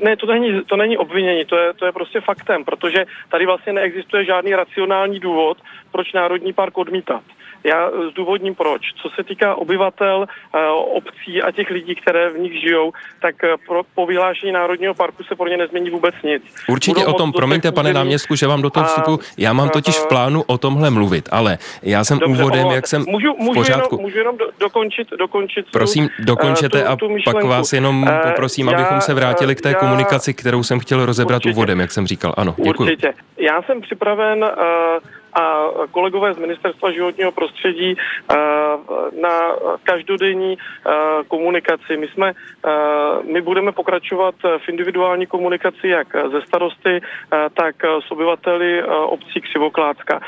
Ne, 0.00 0.16
to 0.16 0.26
není, 0.26 0.60
to 0.66 0.76
není 0.76 0.98
obvinění, 0.98 1.44
to 1.44 1.56
je, 1.56 1.72
to 1.74 1.86
je 1.86 1.92
prostě 1.92 2.20
faktem, 2.20 2.64
protože 2.64 3.04
tady 3.28 3.46
vlastně 3.46 3.72
neexistuje 3.72 4.24
žádný 4.24 4.54
racionální 4.54 5.20
důvod, 5.20 5.58
proč 5.92 6.12
Národní 6.12 6.52
park 6.52 6.78
odmítat. 6.78 7.22
Já 7.64 7.90
zdůvodním 8.10 8.54
proč. 8.54 8.82
Co 9.02 9.08
se 9.08 9.24
týká 9.24 9.54
obyvatel, 9.54 10.26
eh, 10.54 10.58
obcí 10.70 11.42
a 11.42 11.50
těch 11.50 11.70
lidí, 11.70 11.94
které 11.94 12.30
v 12.30 12.38
nich 12.38 12.60
žijou, 12.60 12.92
tak 13.20 13.44
eh, 13.44 13.54
pro, 13.66 13.82
po 13.94 14.06
vyhlášení 14.06 14.52
Národního 14.52 14.94
parku 14.94 15.24
se 15.24 15.36
pro 15.36 15.48
ně 15.48 15.56
nezmění 15.56 15.90
vůbec 15.90 16.14
nic. 16.24 16.42
Určitě 16.68 17.00
Budou 17.00 17.12
o 17.12 17.18
tom, 17.18 17.32
promiňte 17.32 17.72
pane 17.72 17.92
náměstku, 17.92 18.34
že 18.34 18.46
vám 18.46 18.62
do 18.62 18.70
toho 18.70 18.86
vstupu, 18.86 19.18
já 19.38 19.52
mám 19.52 19.68
totiž 19.68 19.98
v 19.98 20.08
plánu 20.08 20.42
o 20.46 20.58
tomhle 20.58 20.90
mluvit, 20.90 21.28
ale 21.32 21.58
já 21.82 22.04
jsem 22.04 22.18
dobře, 22.18 22.42
úvodem, 22.42 22.66
jak 22.66 22.86
jsem 22.86 23.04
můžu, 23.08 23.34
můžu 23.38 23.52
v 23.52 23.54
pořádku. 23.54 23.94
Jenom, 23.94 24.02
můžu 24.02 24.18
jenom 24.18 24.36
do, 24.36 24.46
dokončit, 24.60 25.08
dokončit 25.18 25.66
Prosím, 25.72 26.08
dokončete 26.18 26.82
tu, 26.82 26.96
tu 26.96 27.14
a 27.14 27.32
pak 27.32 27.44
vás 27.44 27.72
jenom 27.72 28.06
poprosím, 28.22 28.68
já, 28.68 28.74
abychom 28.74 29.00
se 29.00 29.14
vrátili 29.14 29.54
k 29.54 29.60
té 29.60 29.68
já, 29.68 29.74
komunikaci, 29.74 30.34
kterou 30.34 30.62
jsem 30.62 30.80
chtěl 30.80 31.06
rozebrat 31.06 31.36
určitě, 31.36 31.54
úvodem, 31.54 31.80
jak 31.80 31.92
jsem 31.92 32.06
říkal. 32.06 32.34
Ano, 32.36 32.54
děkuji. 32.58 32.82
Určitě. 32.82 33.14
Já 33.38 33.62
jsem 33.62 33.80
připraven 33.80 34.44
uh, 34.44 34.50
a 35.36 35.64
kolegové 35.90 36.34
z 36.34 36.38
Ministerstva 36.38 36.92
životního 36.92 37.32
prostředí 37.32 37.96
eh, 37.96 38.36
na 39.20 39.40
každodenní 39.82 40.58
eh, 40.58 40.90
komunikaci. 41.28 41.96
My 41.96 42.08
jsme, 42.08 42.32
eh, 42.32 42.70
my 43.32 43.40
budeme 43.40 43.72
pokračovat 43.72 44.34
v 44.58 44.68
individuální 44.68 45.26
komunikaci 45.26 45.88
jak 45.88 46.08
ze 46.32 46.40
starosty, 46.46 47.00
tak 47.54 47.76
s 48.06 48.10
obyvateli 48.10 48.82
obcí 48.84 49.40
Křivoklácka. 49.40 50.20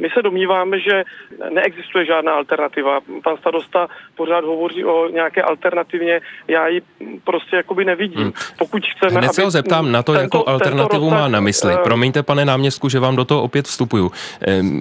My 0.00 0.08
se 0.14 0.22
domníváme, 0.22 0.80
že 0.80 1.04
neexistuje 1.50 2.04
žádná 2.06 2.32
alternativa. 2.32 3.00
Pan 3.24 3.36
starosta 3.36 3.88
pořád 4.16 4.44
hovoří 4.44 4.84
o 4.84 5.08
nějaké 5.08 5.42
alternativně, 5.42 6.20
já 6.48 6.68
ji 6.68 6.82
prostě 7.24 7.56
jakoby 7.56 7.84
nevidím. 7.84 8.20
Hmm. 8.20 8.32
Pokud 8.58 8.82
chceme, 8.86 9.20
Hned 9.20 9.34
se 9.34 9.44
ho 9.44 9.50
zeptám 9.50 9.92
na 9.92 10.02
to, 10.02 10.12
tento, 10.12 10.22
jakou 10.22 10.48
alternativu 10.48 11.10
má 11.10 11.28
na 11.28 11.40
mysli. 11.40 11.74
Promiňte, 11.82 12.22
pane 12.22 12.44
náměstku, 12.44 12.88
že 12.88 13.00
vám 13.00 13.16
do 13.16 13.24
toho 13.24 13.42
opět 13.42 13.66
vstupuju. 13.66 14.10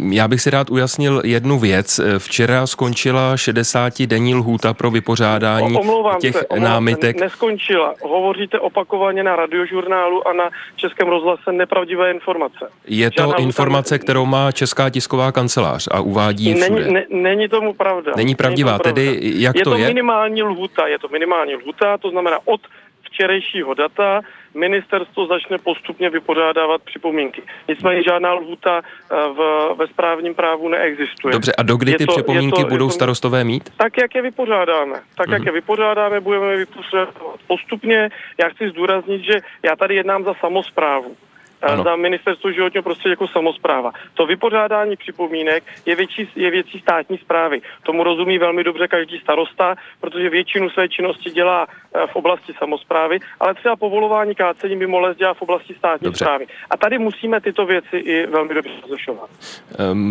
Já 0.10 0.28
bych 0.28 0.42
si 0.42 0.50
rád 0.50 0.70
ujasnil 0.70 1.22
jednu 1.26 1.60
věc. 1.60 2.00
Včera 2.18 2.68
skončila 2.68 3.36
60-denní 3.36 4.36
lhůta 4.36 4.74
pro 4.74 4.92
vypořádání 4.92 5.78
omlouvám 5.78 6.20
těch 6.20 6.36
se, 6.36 6.48
omlouvám 6.48 6.74
námitek. 6.74 7.20
Se, 7.20 7.26
neskončila. 7.26 7.94
Hovoříte 8.02 8.60
opakovaně 8.60 9.24
na 9.24 9.36
radiožurnálu 9.36 10.28
a 10.28 10.34
na 10.34 10.50
Českém 10.76 11.08
rozhlase 11.08 11.52
nepravdivé 11.52 12.12
informace. 12.12 12.70
Je 12.88 13.12
to 13.12 13.22
Žádná 13.22 13.36
informace, 13.36 13.96
lhůta... 13.96 14.04
kterou 14.04 14.26
má 14.26 14.52
Česká 14.52 14.90
tisková 14.90 15.32
kancelář 15.32 15.88
a 15.92 16.00
uvádí 16.00 16.54
není, 16.54 16.62
všude. 16.64 16.92
ne, 16.92 17.06
není 17.10 17.50
tomu 17.50 17.74
pravda. 17.74 18.14
Není 18.16 18.36
pravdivá, 18.36 18.72
není 18.72 18.84
tomu 18.84 18.94
pravda. 18.94 19.02
tedy 19.02 19.34
jak 19.36 19.56
je 19.56 19.64
to 19.64 19.70
to 19.70 19.78
je? 19.78 19.88
minimální 19.88 20.44
lhuta, 20.44 20.88
je 20.88 21.00
to 21.00 21.08
minimální 21.08 21.56
lhuta, 21.56 21.98
to 21.98 22.10
znamená 22.10 22.38
od 22.46 22.62
včerejšího 23.04 23.74
data 23.74 24.22
ministerstvo 24.58 25.28
začne 25.28 25.58
postupně 25.58 26.10
vypořádávat 26.10 26.82
připomínky. 26.82 27.42
Nicméně 27.68 28.04
žádná 28.04 28.34
lhuta 28.34 28.82
eh, 28.82 29.16
v, 29.16 29.70
ve 29.78 29.88
správním 29.88 30.36
právu 30.36 30.70
neexistuje. 30.70 31.32
Dobře, 31.32 31.52
a 31.58 31.64
dokdy 31.64 31.94
ty 31.96 32.06
to- 32.06 32.12
připomínky 32.12 32.62
to- 32.64 32.68
budou 32.70 32.88
to- 32.88 32.92
starostové 32.94 33.44
mít? 33.44 33.70
Tak, 33.78 33.98
jak 34.02 34.16
je 34.16 34.22
vypořádáme. 34.22 35.02
Tak, 35.18 35.28
Mhm. 35.28 35.34
jak 35.34 35.46
je 35.46 35.52
vypořádáme, 35.52 36.20
budeme 36.20 36.52
je 36.52 36.58
vypořádávat 36.58 37.40
postupně. 37.48 38.10
Já 38.44 38.50
chci 38.50 38.70
zdůraznit, 38.70 39.22
že 39.24 39.34
já 39.64 39.76
tady 39.76 39.96
jednám 39.96 40.24
za 40.24 40.34
samozprávu. 40.34 41.16
Ano. 41.62 41.84
Za 41.84 41.96
ministerstvo 41.96 42.52
životního 42.52 42.84
prostředí 42.84 43.10
jako 43.10 43.28
samozpráva. 43.28 43.92
To 44.14 44.26
vypořádání 44.26 44.96
připomínek 44.96 45.64
je, 45.86 45.96
větší, 45.96 46.30
je 46.36 46.52
věcí 46.52 46.80
státní 46.80 47.18
zprávy. 47.18 47.62
Tomu 47.84 48.04
rozumí 48.04 48.38
velmi 48.38 48.64
dobře 48.64 48.88
každý 48.88 49.20
starosta, 49.20 49.76
protože 50.02 50.30
většinu 50.30 50.70
své 50.70 50.90
činnosti 50.90 51.32
dělá 51.32 51.68
eh, 51.68 52.08
v 52.08 52.16
oblasti 52.16 52.54
samozprávy, 52.60 53.20
ale 53.40 53.54
třeba 53.54 53.76
povolování 53.76 54.36
kácení 54.36 54.76
mimo 54.76 55.00
les 55.00 55.18
dělá 55.18 55.34
v 55.34 55.42
oblasti 55.42 55.74
státní 55.78 56.06
Dobře. 56.06 56.26
zprávy. 56.26 56.48
A 56.70 56.78
tady 56.78 56.98
musíme 56.98 57.42
tyto 57.42 57.66
věci 57.66 57.98
i 57.98 58.28
velmi 58.28 58.54
dobře 58.54 58.72
rozlišovat. 58.82 59.30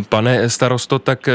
Pane 0.09 0.51
starosto, 0.51 0.99
tak 0.99 1.29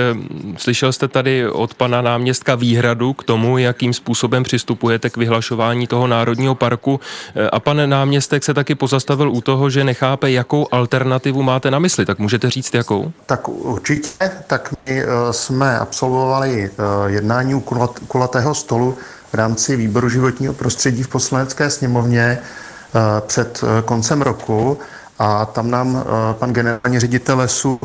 slyšel 0.58 0.94
jste 0.94 1.08
tady 1.08 1.48
od 1.48 1.74
pana 1.74 2.02
náměstka 2.02 2.56
výhradu 2.56 3.14
k 3.14 3.24
tomu, 3.24 3.58
jakým 3.58 3.94
způsobem 3.94 4.44
přistupujete 4.44 5.10
k 5.10 5.18
vyhlašování 5.18 5.88
toho 5.88 6.08
národního 6.08 6.56
parku 6.56 7.00
E, 7.36 7.50
a 7.50 7.60
pan 7.60 7.90
náměstek 7.90 8.44
se 8.44 8.54
taky 8.54 8.76
pozastavil 8.76 9.32
u 9.32 9.42
toho, 9.42 9.70
že 9.70 9.84
nechápe, 10.02 10.32
jakou 10.32 10.68
alternativu 10.72 11.44
máte 11.44 11.72
na 11.72 11.80
mysli. 11.80 12.06
Tak 12.06 12.20
můžete 12.20 12.50
říct, 12.50 12.74
jakou? 12.74 13.12
Tak 13.26 13.48
určitě, 13.50 14.32
tak 14.48 14.74
my 14.86 15.04
eh, 15.04 15.08
jsme 15.32 15.80
absolvovali 15.80 16.70
eh, 16.72 17.12
jednání 17.12 17.56
u 17.56 17.60
kulat- 17.60 18.00
kulatého 18.08 18.56
stolu 18.56 18.98
v 19.32 19.34
rámci 19.34 19.76
výboru 19.76 20.10
životního 20.10 20.54
prostředí 20.54 21.04
v 21.04 21.08
poslanecké 21.08 21.70
sněmovně 21.70 22.22
eh, 22.22 23.22
před 23.28 23.62
koncem 23.86 24.22
roku 24.22 24.78
a 25.20 25.46
tam 25.46 25.72
nám 25.72 26.04
pan 26.34 26.54
generální 26.54 27.00
ředitel 27.00 27.38
lesu 27.38 27.80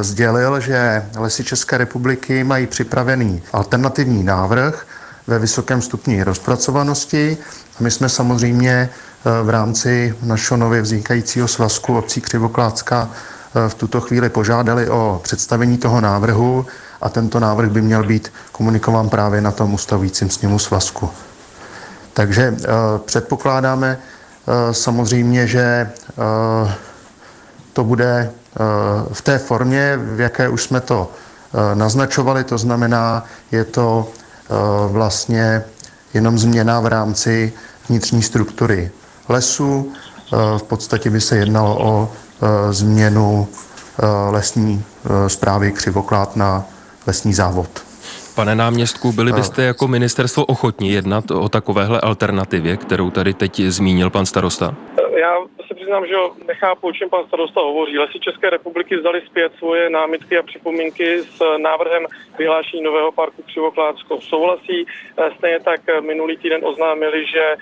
sdělil, 0.00 0.60
že 0.60 1.02
lesy 1.16 1.44
České 1.44 1.78
republiky 1.78 2.44
mají 2.44 2.66
připravený 2.66 3.42
alternativní 3.52 4.22
návrh 4.22 4.86
ve 5.26 5.38
vysokém 5.38 5.82
stupni 5.82 6.22
rozpracovanosti. 6.22 7.36
A 7.78 7.82
my 7.82 7.90
jsme 7.90 8.08
samozřejmě 8.08 8.90
v 9.24 9.48
rámci 9.48 10.14
našeho 10.22 10.58
nově 10.58 10.82
vznikajícího 10.82 11.48
svazku 11.48 11.98
obcí 11.98 12.20
Křivoklácka 12.20 13.08
eh, 13.10 13.68
v 13.68 13.74
tuto 13.74 14.00
chvíli 14.00 14.28
požádali 14.28 14.88
o 14.88 15.20
představení 15.24 15.78
toho 15.78 16.00
návrhu 16.00 16.66
a 17.00 17.08
tento 17.08 17.40
návrh 17.40 17.70
by 17.70 17.82
měl 17.82 18.04
být 18.04 18.32
komunikován 18.52 19.08
právě 19.08 19.40
na 19.40 19.50
tom 19.52 19.74
ustavujícím 19.74 20.30
sněmu 20.30 20.58
svazku. 20.58 21.10
Takže 22.12 22.54
eh, 22.58 22.68
předpokládáme 23.04 23.98
eh, 23.98 24.74
samozřejmě, 24.74 25.46
že 25.46 25.90
to 27.72 27.84
bude 27.84 28.30
v 29.12 29.22
té 29.22 29.38
formě, 29.38 29.98
v 30.02 30.20
jaké 30.20 30.48
už 30.48 30.62
jsme 30.62 30.80
to 30.80 31.10
naznačovali, 31.74 32.44
to 32.44 32.58
znamená, 32.58 33.24
je 33.52 33.64
to 33.64 34.08
vlastně 34.88 35.64
jenom 36.14 36.38
změna 36.38 36.80
v 36.80 36.86
rámci 36.86 37.52
vnitřní 37.88 38.22
struktury 38.22 38.90
lesu. 39.30 39.92
Eh, 40.32 40.58
V 40.58 40.62
podstatě 40.62 41.10
by 41.10 41.20
se 41.20 41.36
jednalo 41.36 41.78
o 41.80 42.08
eh, 42.08 42.72
změnu 42.72 43.48
eh, 43.48 44.06
lesní 44.30 44.84
zprávy 45.26 45.72
Křivoklád 45.72 46.36
na 46.36 46.64
lesní 47.06 47.32
závod. 47.32 47.68
Pane 48.34 48.54
náměstku, 48.54 49.12
byli 49.12 49.32
byste 49.32 49.62
jako 49.62 49.88
ministerstvo 49.88 50.44
ochotni 50.44 50.92
jednat 50.92 51.30
o 51.30 51.48
takovéhle 51.48 52.00
alternativě, 52.00 52.76
kterou 52.76 53.10
tady 53.10 53.34
teď 53.34 53.60
zmínil 53.60 54.10
pan 54.10 54.26
starosta? 54.26 54.74
Já 55.20 55.36
se 55.68 55.74
přiznám, 55.74 56.06
že 56.06 56.14
nechápu, 56.48 56.88
o 56.88 56.92
čem 56.92 57.10
pan 57.10 57.24
starosta 57.26 57.60
hovoří. 57.60 57.98
Lesy 57.98 58.20
České 58.20 58.50
republiky 58.50 58.96
vzali 58.96 59.22
zpět 59.26 59.52
svoje 59.58 59.90
námitky 59.90 60.38
a 60.38 60.42
připomínky 60.42 61.22
s 61.22 61.38
návrhem 61.62 62.06
vyhlášení 62.38 62.82
nového 62.82 63.12
parku 63.12 63.42
Křivoklácko 63.42 64.20
souhlasí. 64.20 64.86
Stejně 65.38 65.60
tak 65.60 65.80
minulý 66.00 66.36
týden 66.36 66.60
oznámili, 66.64 67.26
že 67.26 67.56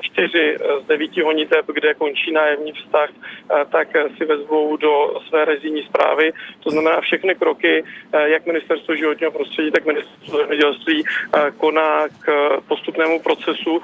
čtyři 0.00 0.56
z 0.84 0.86
devíti 0.86 1.20
honiteb, 1.20 1.66
kde 1.66 1.94
končí 1.94 2.32
nájemní 2.32 2.72
vztah, 2.72 3.10
eh, 3.10 3.64
tak 3.72 3.88
si 4.16 4.24
vezmou 4.24 4.76
do 4.76 5.20
své 5.28 5.44
rezijní 5.44 5.82
zprávy. 5.82 6.32
To 6.60 6.70
znamená 6.70 7.00
všechny 7.00 7.34
kroky, 7.34 7.84
eh, 7.84 8.28
jak 8.28 8.46
ministerstvo 8.46 8.94
životního 8.94 9.32
prostředí, 9.32 9.70
tak 9.70 9.84
ministerstvo 9.84 10.38
zemědělství 10.38 11.04
eh, 11.04 11.50
koná 11.56 12.08
k 12.08 12.58
postupnému 12.68 13.20
procesu 13.22 13.80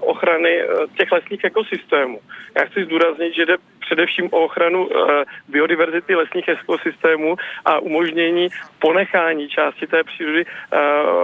ochrany 0.00 0.62
těch 0.98 1.12
lesních 1.12 1.44
ekosystémů. 1.44 2.20
Já 2.56 2.64
chci 2.64 2.84
zdůraznit, 2.84 3.34
že 3.34 3.46
jde 3.46 3.56
především 3.80 4.28
o 4.32 4.44
ochranu 4.44 4.88
biodiverzity 5.48 6.14
lesních 6.14 6.48
ekosystémů 6.48 7.36
a 7.64 7.78
umožnění 7.78 8.48
ponechání 8.78 9.48
části 9.48 9.86
té 9.86 10.04
přírody 10.04 10.44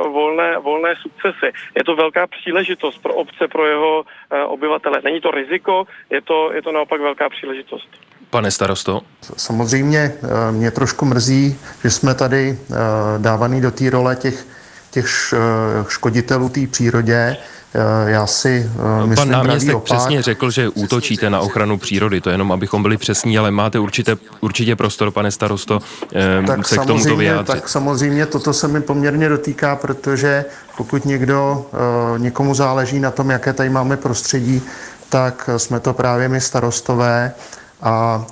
volné, 0.04 0.58
volné 0.58 0.94
sukcesy. 0.96 1.52
Je 1.76 1.84
to 1.84 1.96
velká 1.96 2.26
příležitost 2.26 2.98
pro 3.02 3.14
obce, 3.14 3.48
pro 3.52 3.66
jeho 3.66 4.04
eh, 4.04 4.44
obyvatele. 4.44 5.00
Není 5.04 5.20
to 5.20 5.30
riziko, 5.30 5.84
je 6.10 6.22
to, 6.22 6.52
je 6.52 6.62
to 6.62 6.72
naopak 6.72 7.00
velká 7.00 7.28
příležitost. 7.28 7.88
Pane 8.30 8.50
starosto? 8.50 9.00
Samozřejmě 9.36 9.98
eh, 9.98 10.52
mě 10.52 10.70
trošku 10.70 11.04
mrzí, 11.04 11.58
že 11.82 11.90
jsme 11.90 12.14
tady 12.14 12.58
eh, 12.58 12.74
dávaný 13.18 13.60
do 13.60 13.70
té 13.70 13.90
role 13.90 14.16
těch, 14.16 14.46
těch 14.90 15.34
škoditelů 15.88 16.48
té 16.48 16.66
přírodě. 16.66 17.36
Eh, 17.74 18.10
Já 18.10 18.26
si 18.26 18.70
eh, 19.02 19.06
myslím 19.06 19.16
Pan 19.16 19.30
náměstek 19.30 19.74
opak. 19.76 19.84
přesně 19.84 20.22
řekl, 20.22 20.50
že 20.50 20.68
útočíte 20.68 21.30
na 21.30 21.40
ochranu 21.40 21.78
přírody, 21.78 22.20
to 22.20 22.30
jenom 22.30 22.52
abychom 22.52 22.82
byli 22.82 22.96
přesní, 22.96 23.38
ale 23.38 23.50
máte 23.50 23.78
určitě, 23.78 24.16
určitě 24.40 24.76
prostor, 24.76 25.10
pane 25.10 25.30
starosto, 25.30 25.78
eh, 26.14 26.46
tak 26.46 26.68
se 26.68 26.78
k 26.78 26.86
tomuto 26.86 27.16
vyjádřit. 27.16 27.52
tak 27.54 27.68
samozřejmě 27.68 28.26
toto 28.26 28.52
se 28.52 28.68
mi 28.68 28.80
poměrně 28.80 29.28
dotýká, 29.28 29.76
protože 29.76 30.44
pokud 30.76 31.04
někdo, 31.04 31.66
někomu 32.16 32.54
záleží 32.54 33.00
na 33.00 33.10
tom, 33.10 33.30
jaké 33.30 33.52
tady 33.52 33.70
máme 33.70 33.96
prostředí, 33.96 34.62
tak 35.08 35.50
jsme 35.56 35.80
to 35.80 35.92
právě 35.92 36.28
my 36.28 36.40
starostové 36.40 37.32
a 37.82 38.24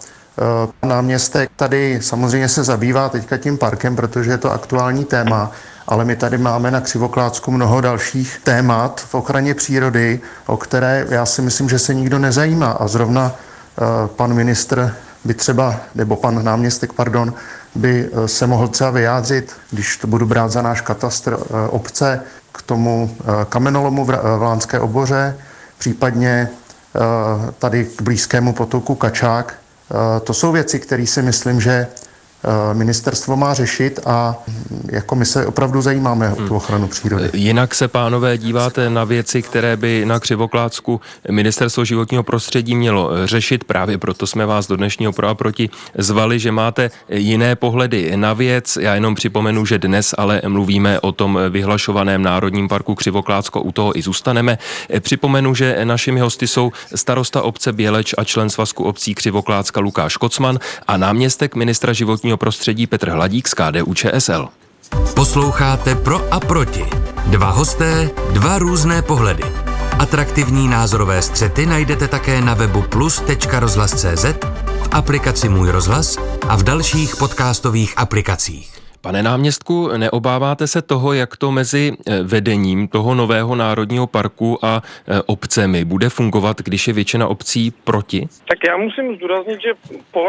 pan 0.80 0.90
náměstek 0.90 1.50
tady 1.56 1.98
samozřejmě 2.02 2.48
se 2.48 2.64
zabývá 2.64 3.08
teďka 3.08 3.36
tím 3.36 3.58
parkem, 3.58 3.96
protože 3.96 4.30
je 4.30 4.38
to 4.38 4.52
aktuální 4.52 5.04
téma, 5.04 5.52
ale 5.90 6.04
my 6.04 6.16
tady 6.16 6.38
máme 6.38 6.70
na 6.70 6.80
Křivoklácku 6.80 7.50
mnoho 7.50 7.80
dalších 7.80 8.40
témat 8.44 9.00
v 9.00 9.14
ochraně 9.14 9.54
přírody, 9.54 10.20
o 10.46 10.56
které 10.56 11.06
já 11.08 11.26
si 11.26 11.42
myslím, 11.42 11.68
že 11.68 11.78
se 11.78 11.94
nikdo 11.94 12.18
nezajímá 12.18 12.70
a 12.70 12.88
zrovna 12.88 13.32
eh, 13.34 13.82
pan 14.06 14.34
ministr 14.34 14.94
by 15.24 15.34
třeba, 15.34 15.76
nebo 15.94 16.16
pan 16.16 16.44
náměstek, 16.44 16.92
pardon, 16.92 17.34
by 17.74 18.10
eh, 18.12 18.28
se 18.28 18.46
mohl 18.46 18.68
třeba 18.68 18.90
vyjádřit, 18.90 19.52
když 19.70 19.96
to 19.96 20.06
budu 20.06 20.26
brát 20.26 20.50
za 20.50 20.62
náš 20.62 20.80
katastr 20.80 21.38
eh, 21.40 21.68
obce, 21.68 22.20
k 22.52 22.62
tomu 22.62 23.16
kamenolomu 23.48 24.04
v 24.04 24.38
Lánské 24.40 24.80
oboře, 24.80 25.36
případně 25.78 26.48
tady 27.58 27.84
k 27.84 28.02
blízkému 28.02 28.52
potoku 28.52 28.94
Kačák. 28.94 29.54
To 30.24 30.34
jsou 30.34 30.52
věci, 30.52 30.80
které 30.80 31.06
si 31.06 31.22
myslím, 31.22 31.60
že 31.60 31.86
ministerstvo 32.72 33.36
má 33.36 33.54
řešit 33.54 34.00
a 34.06 34.34
jako 34.92 35.14
my 35.14 35.26
se 35.26 35.46
opravdu 35.46 35.82
zajímáme 35.82 36.32
o 36.32 36.36
tu 36.36 36.56
ochranu 36.56 36.88
přírody. 36.88 37.30
Jinak 37.32 37.74
se, 37.74 37.88
pánové, 37.88 38.38
díváte 38.38 38.90
na 38.90 39.04
věci, 39.04 39.42
které 39.42 39.76
by 39.76 40.04
na 40.04 40.20
Křivoklácku 40.20 41.00
ministerstvo 41.30 41.84
životního 41.84 42.22
prostředí 42.22 42.74
mělo 42.74 43.10
řešit. 43.24 43.64
Právě 43.64 43.98
proto 43.98 44.26
jsme 44.26 44.46
vás 44.46 44.66
do 44.66 44.76
dnešního 44.76 45.12
pro 45.12 45.28
a 45.28 45.34
proti 45.34 45.70
zvali, 45.98 46.38
že 46.38 46.52
máte 46.52 46.90
jiné 47.08 47.56
pohledy 47.56 48.16
na 48.16 48.32
věc. 48.32 48.78
Já 48.80 48.94
jenom 48.94 49.14
připomenu, 49.14 49.66
že 49.66 49.78
dnes 49.78 50.14
ale 50.18 50.42
mluvíme 50.48 51.00
o 51.00 51.12
tom 51.12 51.38
vyhlašovaném 51.50 52.22
Národním 52.22 52.68
parku 52.68 52.94
Křivoklácko, 52.94 53.60
u 53.62 53.72
toho 53.72 53.98
i 53.98 54.02
zůstaneme. 54.02 54.58
Připomenu, 55.00 55.54
že 55.54 55.84
našimi 55.84 56.20
hosty 56.20 56.46
jsou 56.48 56.72
starosta 56.94 57.42
obce 57.42 57.72
Běleč 57.72 58.14
a 58.18 58.24
člen 58.24 58.50
svazku 58.50 58.84
obcí 58.84 59.14
Křivoklácka 59.14 59.80
Lukáš 59.80 60.16
Kocman 60.16 60.58
a 60.88 60.96
náměstek 60.96 61.54
ministra 61.54 61.92
životního 61.92 62.29
prostředí 62.36 62.86
Petr 62.86 63.10
Hladík 63.10 63.48
z 63.48 63.54
KDU 63.54 63.94
ČSL. 63.94 64.48
Posloucháte 65.14 65.94
Pro 65.94 66.34
a 66.34 66.40
proti. 66.40 66.84
Dva 67.26 67.50
hosté, 67.50 68.10
dva 68.32 68.58
různé 68.58 69.02
pohledy. 69.02 69.44
Atraktivní 69.98 70.68
názorové 70.68 71.22
střety 71.22 71.66
najdete 71.66 72.08
také 72.08 72.40
na 72.40 72.54
webu 72.54 72.82
plus.rozhlas.cz, 72.82 74.24
v 74.82 74.88
aplikaci 74.90 75.48
Můj 75.48 75.70
rozhlas 75.70 76.18
a 76.48 76.56
v 76.56 76.62
dalších 76.62 77.16
podcastových 77.16 77.94
aplikacích. 77.96 78.79
Pane 79.02 79.22
náměstku, 79.22 79.88
neobáváte 79.96 80.66
se 80.66 80.82
toho, 80.82 81.12
jak 81.12 81.36
to 81.36 81.50
mezi 81.50 81.92
eh, 81.92 82.22
vedením 82.22 82.88
toho 82.88 83.14
nového 83.14 83.54
národního 83.54 84.06
parku 84.06 84.58
a 84.64 84.82
eh, 84.82 85.22
obcemi 85.26 85.84
bude 85.84 86.08
fungovat, 86.08 86.56
když 86.64 86.88
je 86.88 86.94
většina 86.94 87.28
obcí 87.28 87.70
proti? 87.84 88.28
Tak 88.48 88.58
já 88.68 88.76
musím 88.76 89.16
zdůraznit, 89.16 89.60
že 89.60 89.72
po 90.10 90.26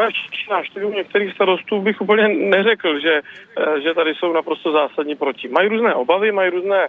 návštěvu 0.51 0.93
některých 0.93 1.33
starostů 1.33 1.81
bych 1.81 2.01
úplně 2.01 2.27
neřekl, 2.27 2.99
že, 2.99 3.21
eh, 3.57 3.81
že 3.81 3.93
tady 3.93 4.15
jsou 4.15 4.33
naprosto 4.33 4.71
zásadní 4.71 5.15
proti. 5.15 5.47
Mají 5.47 5.69
různé 5.69 5.95
obavy, 5.95 6.31
mají 6.31 6.49
různé 6.49 6.87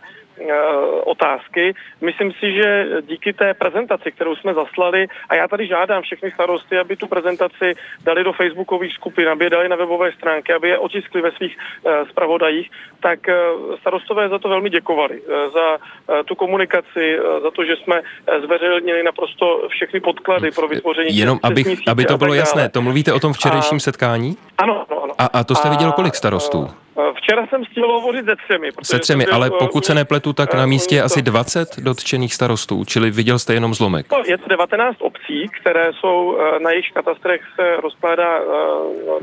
otázky. 1.05 1.75
Myslím 2.01 2.33
si, 2.33 2.53
že 2.53 2.87
díky 3.03 3.33
té 3.33 3.55
prezentaci, 3.55 4.13
kterou 4.13 4.37
jsme 4.37 4.55
zaslali, 4.55 5.07
a 5.29 5.35
já 5.35 5.49
tady 5.49 5.67
žádám 5.67 6.03
všechny 6.03 6.31
starosty, 6.31 6.79
aby 6.79 6.97
tu 6.97 7.07
prezentaci 7.07 7.75
dali 8.05 8.25
do 8.25 8.33
facebookových 8.33 8.95
skupin, 8.95 9.29
aby 9.29 9.45
je 9.45 9.51
dali 9.51 9.69
na 9.69 9.77
webové 9.77 10.13
stránky, 10.13 10.53
aby 10.53 10.69
je 10.69 10.79
otiskli 10.79 11.21
ve 11.23 11.33
svých 11.33 11.57
Eh, 11.87 12.05
zpravodajích, 12.11 12.71
tak 13.01 13.29
eh, 13.29 13.35
starostové 13.81 14.29
za 14.29 14.39
to 14.39 14.49
velmi 14.49 14.71
děkovali. 14.71 15.23
Eh, 15.23 15.51
za 15.51 15.79
tu 16.25 16.35
komunikaci, 16.35 17.19
za 17.43 17.51
to, 17.51 17.65
že 17.65 17.77
jsme 17.77 18.01
zveřejnili 18.45 19.03
naprosto 19.03 19.69
všechny 19.69 20.01
podklady 20.01 20.51
pro 20.51 20.69
vytvoření. 20.69 21.17
Jenom 21.17 21.39
aby, 21.43 21.65
aby 21.87 22.05
to 22.05 22.19
bylo 22.19 22.35
jasné, 22.35 22.69
to 22.69 22.83
mluvíte 22.83 23.13
o 23.13 23.21
tom 23.21 23.33
včerejším 23.33 23.77
a... 23.77 23.81
setkání? 23.81 24.37
Ano, 24.59 24.85
ano. 24.91 25.03
ano. 25.05 25.15
A, 25.19 25.27
a 25.27 25.45
to 25.45 25.55
jste 25.55 25.71
viděl 25.71 25.93
kolik 25.93 26.15
starostů? 26.15 26.69
Včera 27.17 27.47
jsem 27.47 27.65
stihl 27.65 27.93
hovořit 27.93 28.25
se 28.25 28.37
třemi. 28.37 28.69
Se 28.83 28.99
třemi, 28.99 29.27
ale 29.27 29.51
pokud 29.51 29.85
se 29.85 29.95
nepletu, 29.95 30.33
tak 30.33 30.55
na 30.55 30.67
místě 30.67 30.95
je 30.97 31.03
asi 31.03 31.23
20 31.23 31.69
dotčených 31.79 32.35
starostů, 32.35 32.85
čili 32.85 33.11
viděl 33.11 33.39
jste 33.39 33.55
jenom 33.55 33.75
zlomek. 33.75 34.07
Je 34.27 34.39
to 34.39 34.49
19 34.49 34.97
obcí, 35.01 35.49
které 35.61 35.93
jsou, 35.93 36.39
na 36.59 36.71
jejich 36.71 36.91
katastrech 36.93 37.41
se 37.55 37.77
rozkládá 37.77 38.41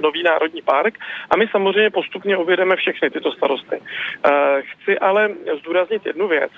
nový 0.02 0.24
národní 0.24 0.62
park 0.62 0.98
a 1.30 1.38
my 1.38 1.48
samozřejmě 1.52 1.90
postupně 1.90 2.38
uvědeme 2.38 2.76
všechny 2.76 3.10
tyto 3.10 3.32
starosty. 3.32 3.82
Chci 4.62 5.00
ale 5.00 5.30
zdůraznit 5.60 6.06
jednu 6.06 6.28
věc. 6.28 6.52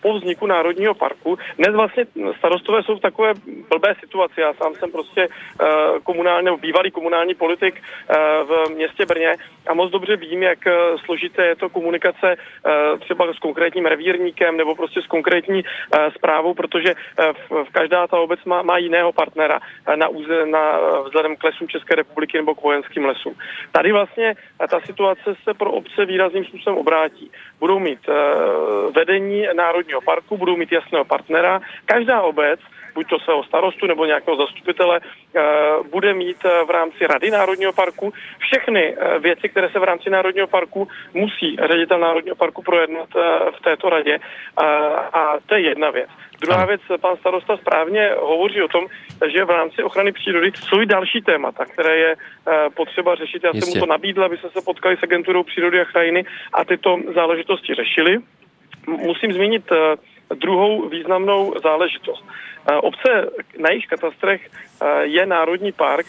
Po 0.00 0.14
vzniku 0.14 0.46
Národního 0.46 0.94
parku, 0.94 1.38
dnes 1.58 1.74
vlastně 1.74 2.06
starostové 2.38 2.82
jsou 2.82 2.96
v 2.96 3.00
takové 3.00 3.34
blbé 3.70 3.94
situaci. 4.00 4.40
Já 4.40 4.54
sám 4.54 4.74
jsem 4.74 4.90
prostě 4.90 5.28
komunální, 6.02 6.44
nebo 6.44 6.56
bývalý 6.56 6.90
komunální 6.90 7.34
politik 7.34 7.82
v 8.44 8.70
městě 8.74 9.06
Brně 9.06 9.36
a 9.66 9.74
moc 9.74 9.90
dobře 9.90 10.07
vím, 10.16 10.42
jak 10.42 10.58
složité 11.04 11.46
je 11.46 11.56
to 11.56 11.68
komunikace 11.68 12.36
třeba 13.00 13.32
s 13.34 13.38
konkrétním 13.38 13.86
revírníkem 13.86 14.56
nebo 14.56 14.74
prostě 14.74 15.02
s 15.02 15.06
konkrétní 15.06 15.64
zprávou, 16.16 16.54
protože 16.54 16.94
v 17.64 17.70
každá 17.72 18.06
ta 18.06 18.18
obec 18.18 18.44
má, 18.44 18.62
má 18.62 18.78
jiného 18.78 19.12
partnera 19.12 19.60
na, 19.96 20.08
úze, 20.08 20.46
na 20.46 20.78
vzhledem 21.06 21.36
k 21.36 21.44
lesům 21.44 21.68
České 21.68 21.94
republiky 21.94 22.36
nebo 22.36 22.54
k 22.54 22.62
vojenským 22.62 23.04
lesům. 23.04 23.34
Tady 23.72 23.92
vlastně 23.92 24.34
ta 24.70 24.80
situace 24.80 25.34
se 25.44 25.54
pro 25.54 25.70
obce 25.70 26.04
výrazným 26.04 26.44
způsobem 26.44 26.78
obrátí. 26.78 27.30
Budou 27.60 27.78
mít 27.78 28.00
vedení 28.94 29.46
Národního 29.56 30.00
parku, 30.00 30.36
budou 30.36 30.56
mít 30.56 30.72
jasného 30.72 31.04
partnera. 31.04 31.60
Každá 31.84 32.22
obec 32.22 32.60
buď 32.98 33.06
to 33.08 33.18
svého 33.18 33.42
starostu 33.44 33.86
nebo 33.86 34.04
nějakého 34.04 34.36
zastupitele, 34.36 35.00
uh, 35.00 35.86
bude 35.86 36.14
mít 36.14 36.40
uh, 36.44 36.66
v 36.66 36.70
rámci 36.70 37.06
Rady 37.06 37.30
Národního 37.30 37.72
parku 37.72 38.12
všechny 38.38 38.96
uh, 38.96 39.22
věci, 39.22 39.48
které 39.48 39.70
se 39.70 39.78
v 39.78 39.84
rámci 39.84 40.10
Národního 40.10 40.46
parku 40.46 40.88
musí 41.14 41.56
ředitel 41.70 41.98
Národního 41.98 42.36
parku 42.36 42.62
projednat 42.62 43.08
v 43.56 43.60
této 43.64 43.88
radě. 43.88 44.18
A 45.12 45.34
to 45.46 45.54
je 45.54 45.60
jedna 45.60 45.90
věc. 45.90 46.10
Druhá 46.40 46.64
věc, 46.66 46.80
pan 47.00 47.16
starosta 47.16 47.56
správně 47.56 48.10
hovoří 48.20 48.62
o 48.62 48.68
tom, 48.68 48.86
že 49.32 49.44
v 49.44 49.50
rámci 49.50 49.82
ochrany 49.82 50.12
přírody 50.12 50.52
jsou 50.54 50.80
i 50.80 50.86
další 50.86 51.20
témata, 51.20 51.64
které 51.64 51.96
je 51.96 52.14
eh, 52.16 52.52
potřeba 52.74 53.14
řešit. 53.14 53.44
Já 53.44 53.50
Jistě. 53.54 53.70
jsem 53.70 53.80
mu 53.80 53.86
to 53.86 53.90
nabídl, 53.90 54.24
aby 54.24 54.36
se 54.36 54.50
se 54.50 54.60
potkali 54.64 54.96
s 54.96 55.02
agenturou 55.02 55.42
přírody 55.42 55.80
a 55.80 55.84
krajiny 55.84 56.24
a 56.52 56.64
tyto 56.64 56.98
záležitosti 57.14 57.74
řešili. 57.74 58.18
Musím 58.86 59.32
zmínit 59.32 59.64
eh, 59.72 59.96
druhou 60.34 60.88
významnou 60.88 61.54
záležitost. 61.62 62.24
Eh, 62.70 62.76
obce 62.76 63.30
na 63.58 63.70
jejich 63.70 63.86
katastrech 63.86 64.50
je 65.02 65.26
Národní 65.26 65.72
park, 65.72 66.06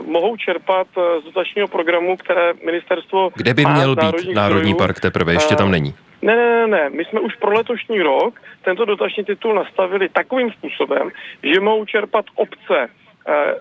mohou 0.00 0.36
čerpat 0.36 0.86
z 1.20 1.24
dotačního 1.24 1.68
programu, 1.68 2.16
které 2.16 2.52
ministerstvo... 2.64 3.30
Kde 3.34 3.54
by 3.54 3.64
měl 3.66 3.96
být 3.96 4.34
Národní 4.34 4.74
park 4.74 5.00
teprve? 5.00 5.32
Ještě 5.32 5.56
tam 5.56 5.70
není. 5.70 5.94
Ne, 6.22 6.36
ne, 6.36 6.66
ne, 6.66 6.66
ne. 6.66 6.90
My 6.90 7.04
jsme 7.04 7.20
už 7.20 7.36
pro 7.36 7.52
letošní 7.52 8.02
rok 8.02 8.40
tento 8.64 8.84
dotační 8.84 9.24
titul 9.24 9.54
nastavili 9.54 10.08
takovým 10.08 10.50
způsobem, 10.50 11.10
že 11.42 11.60
mohou 11.60 11.84
čerpat 11.84 12.24
obce 12.34 12.88
Eh, 13.01 13.01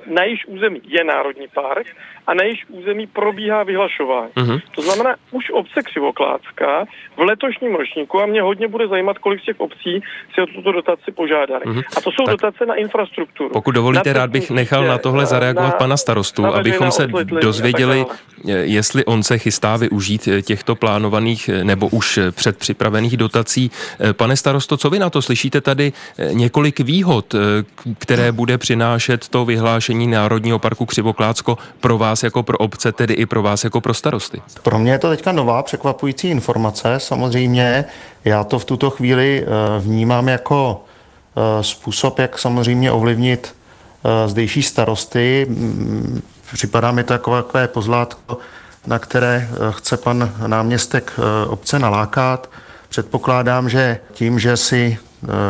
na 0.06 0.24
jejíž 0.24 0.45
území 0.47 0.82
je 0.84 1.04
národní 1.04 1.47
park 1.54 1.88
a 2.28 2.34
na 2.34 2.43
jejíž 2.43 2.65
území 2.69 3.08
probíhá 3.08 3.63
vyhlašování. 3.63 4.32
Uh-huh. 4.36 4.62
To 4.76 4.82
znamená, 4.82 5.15
už 5.32 5.50
obce 5.50 5.84
Křivoklácka 5.84 6.86
v 7.17 7.19
letošním 7.19 7.76
ročníku, 7.76 8.21
a 8.21 8.26
mě 8.26 8.41
hodně 8.41 8.67
bude 8.67 8.88
zajímat, 8.88 9.17
kolik 9.17 9.41
z 9.41 9.45
těch 9.45 9.60
obcí 9.60 10.02
si 10.34 10.41
o 10.41 10.45
tuto 10.45 10.71
dotaci 10.71 11.12
požádali. 11.12 11.65
Uh-huh. 11.65 11.84
A 11.97 12.02
to 12.02 12.12
jsou 12.12 12.26
tak 12.26 12.32
dotace 12.32 12.65
na 12.65 12.76
infrastrukturu. 12.76 13.50
Pokud 13.50 13.71
dovolíte, 13.71 14.13
rád 14.13 14.30
bych 14.30 14.52
nechal 14.52 14.86
na 14.86 14.97
tohle 14.97 15.26
zareagovat 15.26 15.71
na, 15.74 15.78
pana 15.78 15.97
starostu, 15.97 16.45
abychom 16.45 16.91
se 16.91 17.08
dozvěděli, 17.41 18.06
eh, 18.50 18.52
jestli 18.52 19.06
on 19.06 19.24
se 19.24 19.38
chystá 19.38 19.78
využít 19.78 20.28
eh, 20.28 20.41
těchto 20.41 20.76
plánovaných 20.76 21.50
nebo 21.63 21.88
už 21.88 22.19
předpřipravených 22.32 23.17
dotací. 23.17 23.71
Pane 24.13 24.38
starosto, 24.38 24.78
co 24.78 24.89
vy 24.89 25.00
na 25.00 25.10
to 25.10 25.21
slyšíte 25.21 25.62
tady 25.62 25.93
několik 26.32 26.80
výhod, 26.80 27.36
které 28.00 28.32
bude 28.32 28.58
přinášet 28.58 29.30
to 29.30 29.45
vyhlášení 29.51 30.07
Národního 30.07 30.59
parku 30.59 30.85
Křivoklácko 30.85 31.57
pro 31.79 31.97
vás 31.97 32.23
jako 32.23 32.43
pro 32.43 32.57
obce, 32.57 32.91
tedy 32.91 33.13
i 33.13 33.25
pro 33.25 33.41
vás 33.41 33.63
jako 33.63 33.81
pro 33.81 33.93
starosty? 33.93 34.41
Pro 34.63 34.79
mě 34.79 34.91
je 34.91 34.99
to 34.99 35.09
teďka 35.09 35.31
nová 35.31 35.63
překvapující 35.63 36.27
informace. 36.29 36.95
Samozřejmě 36.97 37.85
já 38.25 38.43
to 38.43 38.59
v 38.59 38.65
tuto 38.65 38.89
chvíli 38.89 39.43
eh, 39.43 39.79
vnímám 39.79 40.27
jako 40.27 40.83
eh, 41.35 41.63
způsob, 41.63 42.19
jak 42.19 42.39
samozřejmě 42.39 42.91
ovlivnit 42.91 43.55
eh, 43.55 44.29
zdejší 44.29 44.63
starosty. 44.63 45.45
Mm, 45.49 46.21
připadá 46.53 46.91
mi 46.91 47.03
to 47.03 47.13
jako 47.13 47.35
takové 47.35 47.67
pozlátko, 47.67 48.37
na 48.87 48.99
které 48.99 49.49
chce 49.71 49.97
pan 49.97 50.31
náměstek 50.47 51.13
obce 51.47 51.79
nalákat. 51.79 52.49
Předpokládám, 52.89 53.69
že 53.69 53.99
tím, 54.13 54.39
že 54.39 54.57
si 54.57 54.97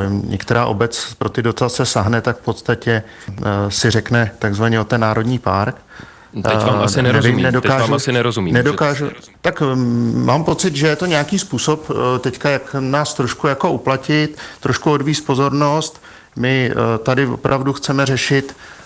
některá 0.10 0.65
obec 0.65 1.13
pro 1.13 1.29
ty 1.29 1.41
dotace 1.41 1.86
sahne, 1.86 2.21
tak 2.21 2.38
v 2.38 2.41
podstatě 2.41 3.03
eh, 3.29 3.43
si 3.69 3.89
řekne 3.89 4.31
takzvaně 4.39 4.79
o 4.79 4.84
ten 4.84 5.01
národní 5.01 5.39
park. 5.39 5.75
Teď 6.34 6.53
vám 6.53 6.79
eh, 6.79 6.84
asi 6.84 7.01
nerozumím. 7.01 7.36
Nevím, 7.36 7.43
nedokážu, 7.43 7.77
Teď 7.77 7.89
vám 7.89 7.93
asi 7.93 8.12
nerozumím. 8.12 8.53
Nedokážu. 8.53 9.10
Tak 9.41 9.62
mm, 9.62 10.25
mám 10.25 10.43
pocit, 10.43 10.75
že 10.75 10.88
je 10.88 10.95
to 10.95 11.05
nějaký 11.05 11.39
způsob 11.39 11.91
teďka, 12.19 12.49
jak 12.49 12.75
nás 12.79 13.13
trošku 13.13 13.47
jako 13.47 13.71
uplatit, 13.71 14.38
trošku 14.60 14.91
odvíst 14.91 15.25
pozornost. 15.25 16.01
My 16.36 16.71
tady 17.03 17.27
opravdu 17.27 17.73
chceme 17.73 18.05
řešit 18.05 18.55
Ehm, 18.55 18.80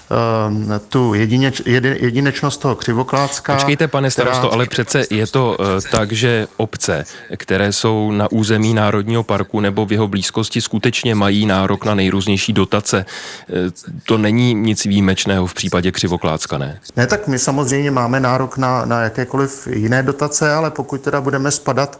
tu 0.89 1.13
jedineč, 1.13 1.61
jedinečnost 1.65 2.61
toho 2.61 2.75
křivoklácka. 2.75 3.53
Počkejte, 3.53 3.87
pane 3.87 4.11
starosto, 4.11 4.39
která... 4.39 4.53
ale 4.53 4.65
přece 4.65 5.03
je 5.09 5.27
to 5.27 5.57
uh, 5.59 5.65
tak, 5.91 6.11
že 6.11 6.47
obce, 6.57 7.05
které 7.37 7.71
jsou 7.71 8.11
na 8.11 8.31
území 8.31 8.73
Národního 8.73 9.23
parku 9.23 9.59
nebo 9.59 9.85
v 9.85 9.91
jeho 9.91 10.07
blízkosti, 10.07 10.61
skutečně 10.61 11.15
mají 11.15 11.45
nárok 11.45 11.85
na 11.85 11.95
nejrůznější 11.95 12.53
dotace. 12.53 13.05
Uh, 13.49 13.57
to 14.05 14.17
není 14.17 14.53
nic 14.53 14.85
výjimečného 14.85 15.47
v 15.47 15.53
případě 15.53 15.91
křivoklácka, 15.91 16.57
ne? 16.57 16.79
Ne, 16.95 17.07
tak 17.07 17.27
my 17.27 17.39
samozřejmě 17.39 17.91
máme 17.91 18.19
nárok 18.19 18.57
na, 18.57 18.85
na 18.85 19.01
jakékoliv 19.01 19.67
jiné 19.67 20.03
dotace, 20.03 20.53
ale 20.53 20.71
pokud 20.71 21.01
teda 21.01 21.21
budeme 21.21 21.51
spadat 21.51 21.99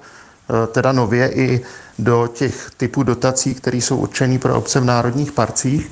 teda 0.72 0.92
nově 0.92 1.32
i 1.34 1.62
do 2.00 2.30
těch 2.34 2.72
typů 2.78 3.04
dotací, 3.04 3.56
které 3.56 3.78
jsou 3.78 3.98
určené 3.98 4.40
pro 4.40 4.56
obce 4.56 4.80
v 4.80 4.86
národních 4.86 5.32
parcích, 5.32 5.92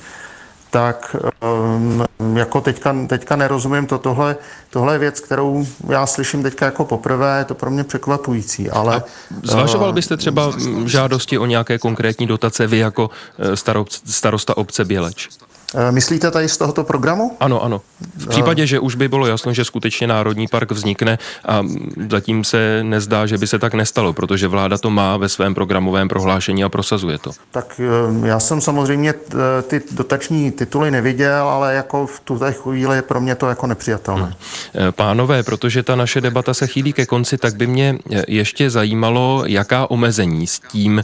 tak 0.74 1.16
um, 1.42 2.06
jako 2.38 2.62
teďka, 2.62 2.96
teďka 3.08 3.36
nerozumím 3.36 3.88
to. 3.88 3.98
Tohle, 3.98 4.36
tohle 4.70 4.96
je 4.96 5.00
věc, 5.00 5.20
kterou 5.20 5.66
já 5.90 6.06
slyším 6.06 6.44
teďka 6.44 6.66
jako 6.66 6.86
poprvé, 6.86 7.38
je 7.38 7.46
to 7.46 7.56
pro 7.56 7.72
mě 7.72 7.84
překvapující. 7.84 8.70
Ale, 8.70 8.96
A 8.96 9.04
zvažoval 9.44 9.90
uh, 9.90 9.96
byste 9.96 10.18
třeba 10.18 10.52
žádosti 10.86 11.38
o 11.38 11.46
nějaké 11.46 11.78
konkrétní 11.78 12.28
dotace 12.28 12.68
vy 12.68 12.78
jako 12.78 13.10
uh, 13.10 13.90
starosta 14.06 14.58
obce 14.58 14.86
Běleč? 14.86 15.30
Eh, 15.76 15.92
myslíte 15.92 16.32
tady 16.32 16.50
z 16.50 16.58
tohoto 16.58 16.84
programu? 16.84 17.38
Ano, 17.40 17.64
ano. 17.64 17.82
V 18.18 18.28
případě, 18.28 18.68
že 18.68 18.80
už 18.80 18.96
by 18.96 19.08
bylo 19.08 19.28
jasno, 19.28 19.54
že 19.54 19.66
skutečně 19.66 20.08
Národní 20.08 20.48
park 20.48 20.72
vznikne 20.72 21.20
a 21.46 21.64
zatím 22.10 22.44
se 22.44 22.80
nezdá, 22.84 23.26
že 23.26 23.38
by 23.38 23.48
se 23.48 23.60
tak 23.60 23.74
nestalo, 23.74 24.14
protože 24.14 24.48
vláda 24.48 24.78
to 24.78 24.90
má 24.90 25.18
ve 25.18 25.30
svém 25.30 25.56
programovém 25.56 26.08
prohlášení 26.08 26.64
a 26.64 26.70
prosazuje 26.70 27.18
to. 27.18 27.32
Tak 27.52 27.82
eh, 28.24 28.28
já 28.28 28.40
jsem 28.40 28.62
samozřejmě 28.62 29.14
eh, 29.14 29.62
ty 29.62 29.82
dotační 29.92 30.52
tituly 30.52 30.92
neviděl, 30.92 31.48
ale 31.48 31.74
jako 31.74 32.08
v 32.08 32.20
tuto 32.20 32.52
chvíli 32.52 32.96
je 32.96 33.02
pro 33.02 33.22
mě 33.22 33.36
to 33.36 33.50
jako 33.50 33.68
nepřijatelné. 33.68 34.24
Hmm. 34.24 34.92
Pánové, 34.92 35.44
protože 35.44 35.84
ta 35.84 35.96
naše 35.96 36.22
debata 36.22 36.54
se 36.54 36.68
chýlí 36.68 36.94
ke 36.94 37.06
konci, 37.06 37.38
tak 37.38 37.56
by 37.56 37.68
mě 37.68 37.98
ještě 38.28 38.70
zajímalo, 38.70 39.44
jaká 39.46 39.92
omezení 39.92 40.48
s 40.48 40.60
tím 40.60 41.04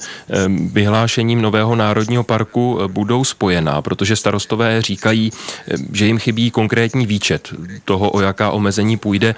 vyhlášením 0.71 1.41
nového 1.41 1.75
Národního 1.75 2.23
parku 2.23 2.79
budou 2.87 3.23
spojená, 3.23 3.81
protože 3.81 4.15
starostové 4.15 4.58
starostové 4.59 4.81
říkají, 4.81 5.31
že 5.93 6.05
jim 6.05 6.19
chybí 6.19 6.51
konkrétní 6.51 7.05
výčet 7.05 7.53
toho, 7.85 8.11
o 8.11 8.21
jaká 8.21 8.51
omezení 8.51 8.97
půjde. 8.97 9.35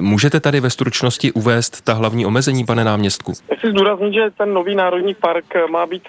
Můžete 0.00 0.40
tady 0.40 0.60
ve 0.60 0.70
stručnosti 0.70 1.32
uvést 1.32 1.84
ta 1.84 1.92
hlavní 1.92 2.26
omezení, 2.26 2.64
pane 2.64 2.84
náměstku? 2.84 3.32
Chci 3.58 3.70
zdůraznit, 3.70 4.14
že 4.14 4.30
ten 4.38 4.54
nový 4.54 4.74
národní 4.74 5.14
park 5.14 5.44
má 5.70 5.86
být 5.86 6.08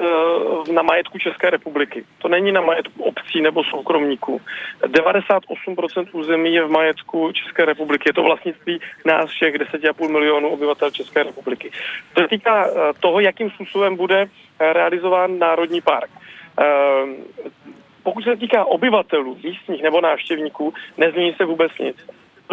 na 0.74 0.82
majetku 0.82 1.18
České 1.18 1.50
republiky. 1.50 2.04
To 2.18 2.28
není 2.28 2.52
na 2.52 2.62
majetku 2.62 3.04
obcí 3.04 3.42
nebo 3.42 3.64
soukromníků. 3.64 4.42
98% 4.88 6.08
území 6.12 6.54
je 6.54 6.66
v 6.66 6.70
majetku 6.70 7.32
České 7.32 7.66
republiky. 7.66 8.10
Je 8.10 8.14
to 8.14 8.24
vlastnictví 8.24 8.80
nás 9.06 9.30
všech 9.30 9.56
10,5 9.56 10.12
milionů 10.12 10.50
obyvatel 10.50 10.92
České 10.92 11.24
republiky. 11.24 11.72
To 12.14 12.22
se 12.22 12.28
týká 12.28 12.68
toho, 13.00 13.20
jakým 13.20 13.50
způsobem 13.50 13.96
bude 13.96 14.26
realizován 14.60 15.40
národní 15.40 15.82
park. 15.82 16.10
Pokud 18.04 18.24
se 18.24 18.36
týká 18.36 18.66
obyvatelů, 18.66 19.38
místních 19.44 19.84
nebo 19.84 20.02
návštěvníků, 20.02 20.74
nezmění 20.98 21.34
se 21.34 21.46
vůbec 21.46 21.72
nic 21.80 21.98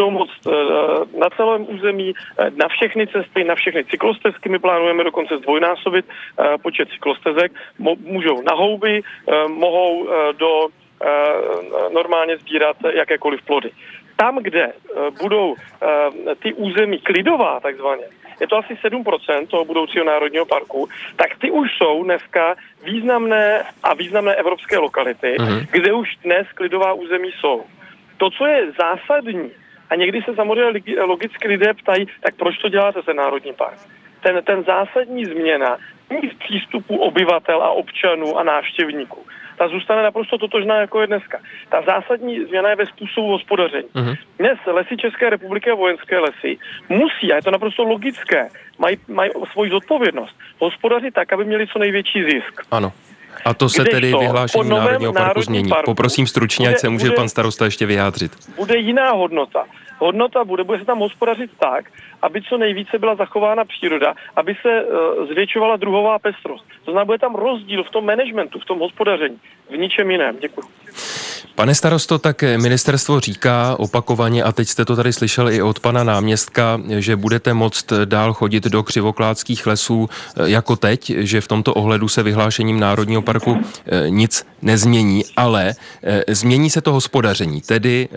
budou 0.00 0.10
moct 0.10 0.46
eh, 0.46 1.18
na 1.18 1.30
celém 1.36 1.66
území, 1.68 2.12
eh, 2.38 2.50
na 2.56 2.68
všechny 2.68 3.06
cesty, 3.06 3.44
na 3.44 3.54
všechny 3.54 3.84
cyklostezky. 3.84 4.48
My 4.48 4.58
plánujeme 4.58 5.04
dokonce 5.04 5.38
zdvojnásobit 5.38 6.06
eh, 6.08 6.58
počet 6.62 6.88
cyklostezek. 6.88 7.52
Můžou 7.78 8.42
na 8.42 8.54
houby, 8.54 9.02
mohou 9.48 10.08
do 10.32 10.66
normálně 11.92 12.36
sbírat 12.36 12.76
jakékoliv 12.94 13.42
plody. 13.42 13.70
Tam, 14.16 14.36
kde 14.36 14.72
budou 15.20 15.54
ty 16.42 16.52
území 16.54 16.98
klidová 16.98 17.60
takzvaně, 17.60 18.04
je 18.40 18.46
to 18.48 18.56
asi 18.56 18.74
7% 18.74 19.46
toho 19.46 19.64
budoucího 19.64 20.04
národního 20.04 20.46
parku, 20.46 20.88
tak 21.16 21.38
ty 21.38 21.50
už 21.50 21.68
jsou 21.76 22.04
dneska 22.04 22.54
významné 22.84 23.62
a 23.82 23.94
významné 23.94 24.34
evropské 24.34 24.78
lokality, 24.78 25.36
uh-huh. 25.38 25.66
kde 25.70 25.92
už 25.92 26.08
dnes 26.24 26.46
klidová 26.54 26.92
území 26.92 27.30
jsou. 27.40 27.64
To, 28.16 28.30
co 28.30 28.46
je 28.46 28.72
zásadní, 28.72 29.50
a 29.90 29.94
někdy 29.94 30.22
se 30.22 30.34
samozřejmě 30.34 31.02
logicky 31.02 31.48
lidé 31.48 31.74
ptají, 31.74 32.06
tak 32.20 32.34
proč 32.34 32.58
to 32.58 32.68
děláte 32.68 33.02
ten 33.02 33.16
národní 33.16 33.52
park? 33.52 33.78
Ten, 34.22 34.42
ten 34.44 34.64
zásadní 34.64 35.24
změna 35.24 35.76
v 36.10 36.38
přístupu 36.38 36.96
obyvatel 36.96 37.62
a 37.62 37.70
občanů 37.70 38.38
a 38.38 38.42
návštěvníků 38.42 39.26
ta 39.60 39.68
zůstane 39.68 40.02
naprosto 40.02 40.38
totožná, 40.38 40.76
jako 40.80 41.00
je 41.00 41.06
dneska. 41.06 41.38
Ta 41.68 41.82
zásadní 41.82 42.44
změna 42.44 42.70
je 42.70 42.76
ve 42.76 42.86
způsobu 42.86 43.28
hospodaření. 43.28 43.88
Uh-huh. 43.94 44.16
Dnes 44.38 44.58
lesy 44.66 44.96
České 44.96 45.30
republiky 45.30 45.70
a 45.70 45.74
vojenské 45.74 46.18
lesy 46.18 46.58
musí, 46.88 47.32
a 47.32 47.36
je 47.36 47.42
to 47.42 47.50
naprosto 47.50 47.82
logické, 47.84 48.48
mají, 48.78 48.96
mají 49.08 49.30
svoji 49.52 49.70
zodpovědnost, 49.70 50.36
hospodařit 50.58 51.14
tak, 51.14 51.32
aby 51.32 51.44
měli 51.44 51.66
co 51.66 51.78
největší 51.78 52.24
zisk. 52.24 52.62
Ano. 52.70 52.92
A 53.44 53.54
to 53.54 53.68
se 53.68 53.84
tedy 53.84 54.14
vyhlášení 54.18 54.68
Národního 54.68 55.12
parku 55.12 55.42
změní. 55.42 55.68
Parku 55.68 55.90
Poprosím 55.90 56.26
stručně, 56.26 56.66
bude, 56.66 56.74
ať 56.74 56.80
se 56.80 56.88
může 56.88 57.04
bude, 57.06 57.16
pan 57.16 57.28
starosta 57.28 57.64
ještě 57.64 57.86
vyjádřit. 57.86 58.32
Bude 58.56 58.76
jiná 58.76 59.10
hodnota. 59.10 59.64
Hodnota 59.98 60.44
bude, 60.44 60.64
bude 60.64 60.78
se 60.78 60.84
tam 60.84 60.98
hospodařit 60.98 61.50
tak, 61.58 61.84
aby 62.22 62.42
co 62.42 62.58
nejvíce 62.58 62.98
byla 62.98 63.14
zachována 63.14 63.64
příroda, 63.64 64.14
aby 64.36 64.56
se 64.62 64.84
uh, 64.84 65.26
zvětšovala 65.26 65.76
druhová 65.76 66.18
pestrost. 66.18 66.64
To 66.84 66.90
znamená, 66.90 67.04
bude 67.04 67.18
tam 67.18 67.34
rozdíl 67.34 67.84
v 67.84 67.90
tom 67.90 68.04
managementu, 68.04 68.58
v 68.58 68.64
tom 68.64 68.78
hospodaření, 68.78 69.38
v 69.70 69.76
ničem 69.76 70.10
jiném. 70.10 70.36
Děkuji. 70.40 70.66
Pane 71.54 71.74
starosto, 71.74 72.18
tak 72.18 72.42
ministerstvo 72.42 73.20
říká 73.20 73.76
opakovaně, 73.78 74.42
a 74.42 74.52
teď 74.52 74.68
jste 74.68 74.84
to 74.84 74.96
tady 74.96 75.12
slyšel 75.12 75.50
i 75.50 75.62
od 75.62 75.80
pana 75.80 76.04
náměstka, 76.04 76.80
že 76.98 77.16
budete 77.16 77.54
moct 77.54 77.92
dál 78.04 78.32
chodit 78.32 78.64
do 78.64 78.82
křivokládských 78.82 79.66
lesů 79.66 80.08
eh, 80.08 80.50
jako 80.50 80.76
teď, 80.76 81.12
že 81.16 81.40
v 81.40 81.48
tomto 81.48 81.74
ohledu 81.74 82.08
se 82.08 82.22
vyhlášením 82.22 82.80
Národního 82.80 83.22
parku 83.22 83.58
eh, 83.86 84.10
nic 84.10 84.46
nezmění, 84.62 85.24
ale 85.36 85.74
eh, 86.02 86.34
změní 86.34 86.70
se 86.70 86.80
to 86.80 86.92
hospodaření, 86.92 87.60
tedy 87.60 88.08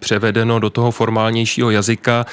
převedeno 0.00 0.58
do 0.58 0.70
toho 0.70 0.90
formálnějšího 0.90 1.70
jazyka, 1.70 2.24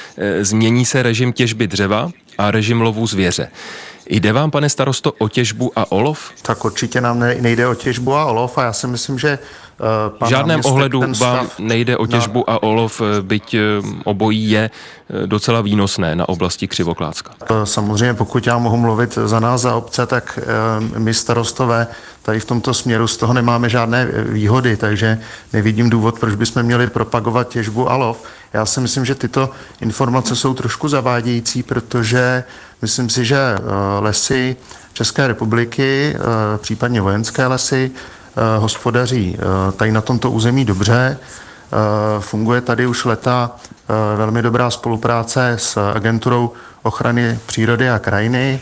změní 0.41 0.85
se 0.85 1.03
režim 1.03 1.16
těžby 1.34 1.67
dřeva 1.67 2.12
a 2.38 2.51
režim 2.51 2.82
lovu 2.82 3.08
zvěře. 3.08 3.49
Jde 4.10 4.34
vám, 4.34 4.51
pane 4.51 4.69
starosto, 4.69 5.12
o 5.12 5.27
těžbu 5.30 5.71
a 5.75 5.91
olov? 5.91 6.32
Tak 6.41 6.65
určitě 6.65 7.01
nám 7.01 7.19
nejde 7.19 7.67
o 7.67 7.75
těžbu 7.75 8.15
a 8.15 8.25
olov 8.25 8.58
a 8.58 8.63
já 8.63 8.73
si 8.73 8.88
myslím, 8.88 9.19
že 9.19 9.39
v 10.21 10.27
žádném 10.29 10.61
ohledu 10.65 11.03
vám 11.19 11.47
nejde 11.59 11.97
o 11.97 12.07
těžbu 12.07 12.43
na... 12.47 12.53
a 12.53 12.63
olov, 12.63 13.01
eh, 13.01 13.21
byť 13.21 13.53
eh, 13.53 13.59
obojí 14.03 14.49
je 14.49 14.69
eh, 14.69 15.27
docela 15.27 15.61
výnosné 15.61 16.15
na 16.15 16.29
oblasti 16.29 16.67
Křivoklácka. 16.67 17.31
Samozřejmě, 17.63 18.13
pokud 18.13 18.47
já 18.47 18.57
mohu 18.57 18.77
mluvit 18.77 19.17
za 19.25 19.39
nás, 19.39 19.61
za 19.61 19.75
obce, 19.75 20.05
tak 20.05 20.39
my 20.97 21.13
starostové 21.13 21.87
tady 22.21 22.39
v 22.39 22.45
tomto 22.45 22.73
směru 22.73 23.07
z 23.07 23.17
toho 23.17 23.33
nemáme 23.33 23.69
žádné 23.69 24.07
výhody, 24.29 24.77
takže 24.77 25.19
nevidím 25.53 25.89
důvod, 25.89 26.19
proč 26.19 26.35
bychom 26.35 26.63
měli 26.63 26.87
propagovat 26.87 27.49
těžbu 27.49 27.91
a 27.91 27.95
lov. 27.95 28.23
Já 28.53 28.65
si 28.65 28.81
myslím, 28.81 29.05
že 29.05 29.15
tyto 29.15 29.49
informace 29.81 30.35
jsou 30.35 30.53
trošku 30.53 30.87
zavádějící, 30.87 31.63
protože 31.63 32.43
myslím 32.81 33.09
si, 33.09 33.25
že 33.25 33.37
lesy 33.99 34.55
České 34.93 35.27
republiky, 35.27 36.15
případně 36.57 37.01
vojenské 37.01 37.47
lesy, 37.47 37.91
Eh, 37.91 38.16
hospodaří 38.58 39.38
eh, 39.38 39.71
tady 39.71 39.91
na 39.91 40.02
tomto 40.02 40.32
území 40.32 40.65
dobře. 40.65 41.17
Eh, 41.17 42.21
funguje 42.21 42.62
tady 42.62 42.88
už 42.88 43.06
leta 43.06 43.52
velmi 44.17 44.41
dobrá 44.41 44.69
spolupráce 44.69 45.56
s 45.60 45.91
agenturou 45.95 46.52
ochrany 46.84 47.39
přírody 47.45 47.89
a 47.89 48.00
krajiny. 48.00 48.60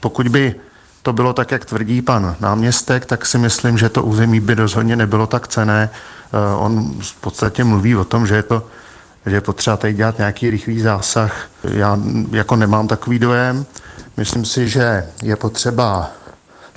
Pokud 0.00 0.28
by 0.28 0.54
to 1.02 1.12
bylo 1.12 1.32
tak, 1.32 1.50
jak 1.50 1.64
tvrdí 1.64 2.02
pan 2.02 2.36
náměstek, 2.40 3.06
tak 3.06 3.26
si 3.26 3.38
myslím, 3.38 3.78
že 3.78 3.88
to 3.88 4.02
území 4.02 4.40
by 4.40 4.54
rozhodně 4.54 4.96
nebylo 4.96 5.26
tak 5.26 5.48
cené. 5.48 5.90
On 6.58 6.94
v 7.00 7.14
podstatě 7.20 7.64
mluví 7.64 7.96
o 7.96 8.04
tom, 8.04 8.26
že 8.26 8.34
je 8.34 8.42
to 8.42 8.62
že 9.26 9.36
je 9.36 9.40
potřeba 9.40 9.76
tady 9.76 9.94
dělat 9.94 10.18
nějaký 10.18 10.50
rychlý 10.50 10.80
zásah. 10.80 11.48
Já 11.64 11.98
jako 12.30 12.56
nemám 12.56 12.88
takový 12.88 13.18
dojem. 13.18 13.66
Myslím 14.16 14.44
si, 14.44 14.68
že 14.68 15.06
je 15.22 15.36
potřeba 15.36 16.10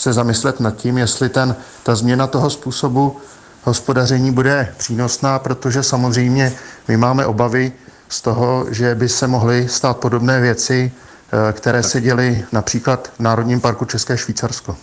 se 0.01 0.13
zamyslet 0.13 0.59
nad 0.59 0.75
tím, 0.75 0.97
jestli 0.97 1.29
ten, 1.29 1.55
ta 1.83 1.95
změna 1.95 2.27
toho 2.27 2.49
způsobu 2.49 3.17
hospodaření 3.63 4.31
bude 4.31 4.73
přínosná, 4.77 5.39
protože 5.39 5.83
samozřejmě 5.83 6.53
my 6.87 6.97
máme 6.97 7.25
obavy 7.25 7.71
z 8.09 8.21
toho, 8.21 8.65
že 8.69 8.95
by 8.95 9.09
se 9.09 9.27
mohly 9.27 9.67
stát 9.69 9.97
podobné 9.97 10.41
věci, 10.41 10.91
eh, 10.91 11.53
které 11.53 11.83
se 11.83 12.01
děly 12.01 12.45
například 12.51 13.11
v 13.15 13.19
Národním 13.19 13.61
parku 13.61 13.85
České 13.85 14.17
Švýcarsko. 14.17 14.77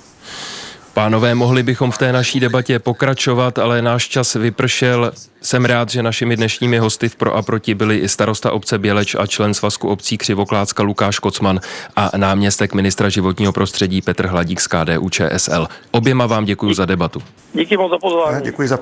Pánové, 0.98 1.34
mohli 1.34 1.62
bychom 1.62 1.90
v 1.90 1.98
té 1.98 2.12
naší 2.12 2.40
debatě 2.40 2.78
pokračovat, 2.78 3.58
ale 3.58 3.82
náš 3.82 4.08
čas 4.08 4.34
vypršel. 4.34 5.12
Jsem 5.40 5.64
rád, 5.64 5.90
že 5.90 6.02
našimi 6.02 6.36
dnešními 6.36 6.78
hosty 6.78 7.08
v 7.08 7.16
Pro 7.16 7.34
a 7.34 7.42
Proti 7.42 7.74
byli 7.74 7.96
i 7.96 8.08
starosta 8.08 8.52
obce 8.52 8.78
Běleč 8.78 9.14
a 9.14 9.26
člen 9.26 9.54
svazku 9.54 9.88
obcí 9.88 10.18
Křivoklácka 10.18 10.82
Lukáš 10.82 11.18
Kocman 11.18 11.60
a 11.96 12.10
náměstek 12.16 12.74
ministra 12.74 13.08
životního 13.08 13.52
prostředí 13.52 14.02
Petr 14.02 14.26
Hladík 14.26 14.60
z 14.60 14.66
KDU 14.66 15.08
ČSL. 15.08 15.66
Oběma 15.90 16.26
vám 16.26 16.44
děkuji 16.44 16.74
za 16.74 16.86
debatu. 16.86 17.22
Díky 17.54 17.76
moc 17.76 17.90
za 17.90 17.98
pozvání. 17.98 18.44
Děkuji 18.44 18.68
za, 18.68 18.78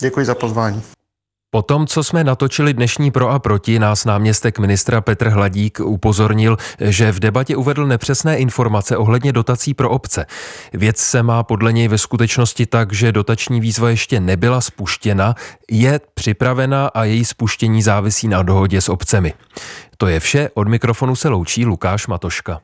děkuji 0.00 0.26
za 0.26 0.34
pozvání. 0.34 0.82
Po 1.54 1.62
tom, 1.62 1.86
co 1.86 2.04
jsme 2.04 2.24
natočili 2.24 2.74
dnešní 2.74 3.10
pro 3.10 3.30
a 3.30 3.38
proti, 3.38 3.78
nás 3.78 4.04
náměstek 4.04 4.58
ministra 4.58 5.00
Petr 5.00 5.28
Hladík 5.28 5.80
upozornil, 5.80 6.56
že 6.80 7.12
v 7.12 7.20
debatě 7.20 7.56
uvedl 7.56 7.86
nepřesné 7.86 8.38
informace 8.38 8.96
ohledně 8.96 9.32
dotací 9.32 9.74
pro 9.74 9.90
obce. 9.90 10.26
Věc 10.72 10.98
se 10.98 11.22
má 11.22 11.42
podle 11.42 11.72
něj 11.72 11.88
ve 11.88 11.98
skutečnosti 11.98 12.66
tak, 12.66 12.92
že 12.92 13.12
dotační 13.12 13.60
výzva 13.60 13.90
ještě 13.90 14.20
nebyla 14.20 14.60
spuštěna, 14.60 15.34
je 15.70 16.00
připravena 16.14 16.86
a 16.86 17.04
její 17.04 17.24
spuštění 17.24 17.82
závisí 17.82 18.28
na 18.28 18.42
dohodě 18.42 18.80
s 18.80 18.88
obcemi. 18.88 19.32
To 19.98 20.06
je 20.06 20.20
vše, 20.20 20.50
od 20.54 20.68
mikrofonu 20.68 21.16
se 21.16 21.28
loučí 21.28 21.66
Lukáš 21.66 22.06
Matoška. 22.06 22.60